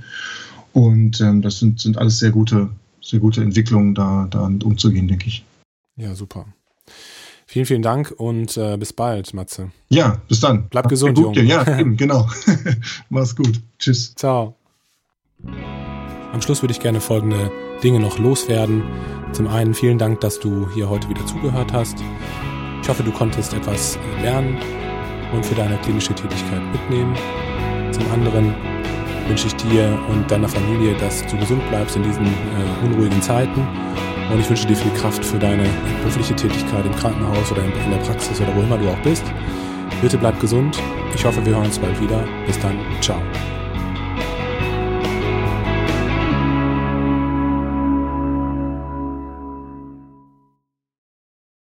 Und 0.73 1.21
ähm, 1.21 1.41
das 1.41 1.59
sind, 1.59 1.79
sind 1.79 1.97
alles 1.97 2.19
sehr 2.19 2.31
gute, 2.31 2.69
sehr 3.01 3.19
gute 3.19 3.41
Entwicklungen, 3.41 3.95
da, 3.95 4.27
da 4.29 4.45
umzugehen, 4.45 5.07
denke 5.07 5.27
ich. 5.27 5.43
Ja, 5.95 6.15
super. 6.15 6.45
Vielen, 7.45 7.65
vielen 7.65 7.81
Dank 7.81 8.13
und 8.15 8.57
äh, 8.57 8.77
bis 8.77 8.93
bald, 8.93 9.33
Matze. 9.33 9.71
Ja, 9.89 10.21
bis 10.27 10.39
dann. 10.39 10.67
Bleib 10.69 10.85
Mach's 10.85 10.91
gesund, 10.91 11.17
Junge. 11.17 11.41
Ja, 11.41 11.79
eben, 11.79 11.97
genau. 11.97 12.29
Mach's 13.09 13.35
gut. 13.35 13.59
Tschüss. 13.79 14.13
Ciao. 14.13 14.55
Am 16.31 16.41
Schluss 16.43 16.61
würde 16.61 16.73
ich 16.73 16.79
gerne 16.79 17.01
folgende 17.01 17.51
Dinge 17.83 17.99
noch 17.99 18.19
loswerden. 18.19 18.83
Zum 19.31 19.47
einen 19.47 19.73
vielen 19.73 19.97
Dank, 19.97 20.21
dass 20.21 20.39
du 20.39 20.69
hier 20.73 20.89
heute 20.89 21.09
wieder 21.09 21.25
zugehört 21.25 21.73
hast. 21.73 21.97
Ich 22.83 22.87
hoffe, 22.87 23.03
du 23.03 23.11
konntest 23.11 23.53
etwas 23.53 23.97
lernen 24.21 24.57
und 25.33 25.45
für 25.45 25.55
deine 25.55 25.77
klinische 25.77 26.13
Tätigkeit 26.13 26.61
mitnehmen. 26.71 27.15
Zum 27.91 28.11
anderen 28.11 28.53
wünsche 29.29 29.47
ich 29.47 29.55
dir 29.55 29.97
und 30.09 30.29
deiner 30.29 30.49
Familie, 30.49 30.95
dass 30.95 31.25
du 31.27 31.37
gesund 31.37 31.61
bleibst 31.69 31.95
in 31.95 32.03
diesen 32.03 32.25
äh, 32.25 32.85
unruhigen 32.85 33.21
Zeiten 33.21 33.65
und 34.31 34.39
ich 34.39 34.49
wünsche 34.49 34.67
dir 34.67 34.75
viel 34.75 34.91
Kraft 34.93 35.23
für 35.23 35.39
deine 35.39 35.63
berufliche 35.99 36.35
Tätigkeit 36.35 36.85
im 36.85 36.95
Krankenhaus 36.95 37.51
oder 37.51 37.63
in 37.63 37.91
der 37.91 37.97
Praxis 37.97 38.41
oder 38.41 38.55
wo 38.55 38.61
immer 38.61 38.77
du 38.77 38.89
auch 38.89 38.99
bist. 38.99 39.23
Bitte 40.01 40.17
bleib 40.17 40.39
gesund. 40.39 40.77
Ich 41.13 41.25
hoffe, 41.25 41.45
wir 41.45 41.55
hören 41.55 41.65
uns 41.65 41.79
bald 41.79 41.99
wieder. 42.01 42.23
Bis 42.45 42.59
dann. 42.59 42.77
Ciao. 43.01 43.21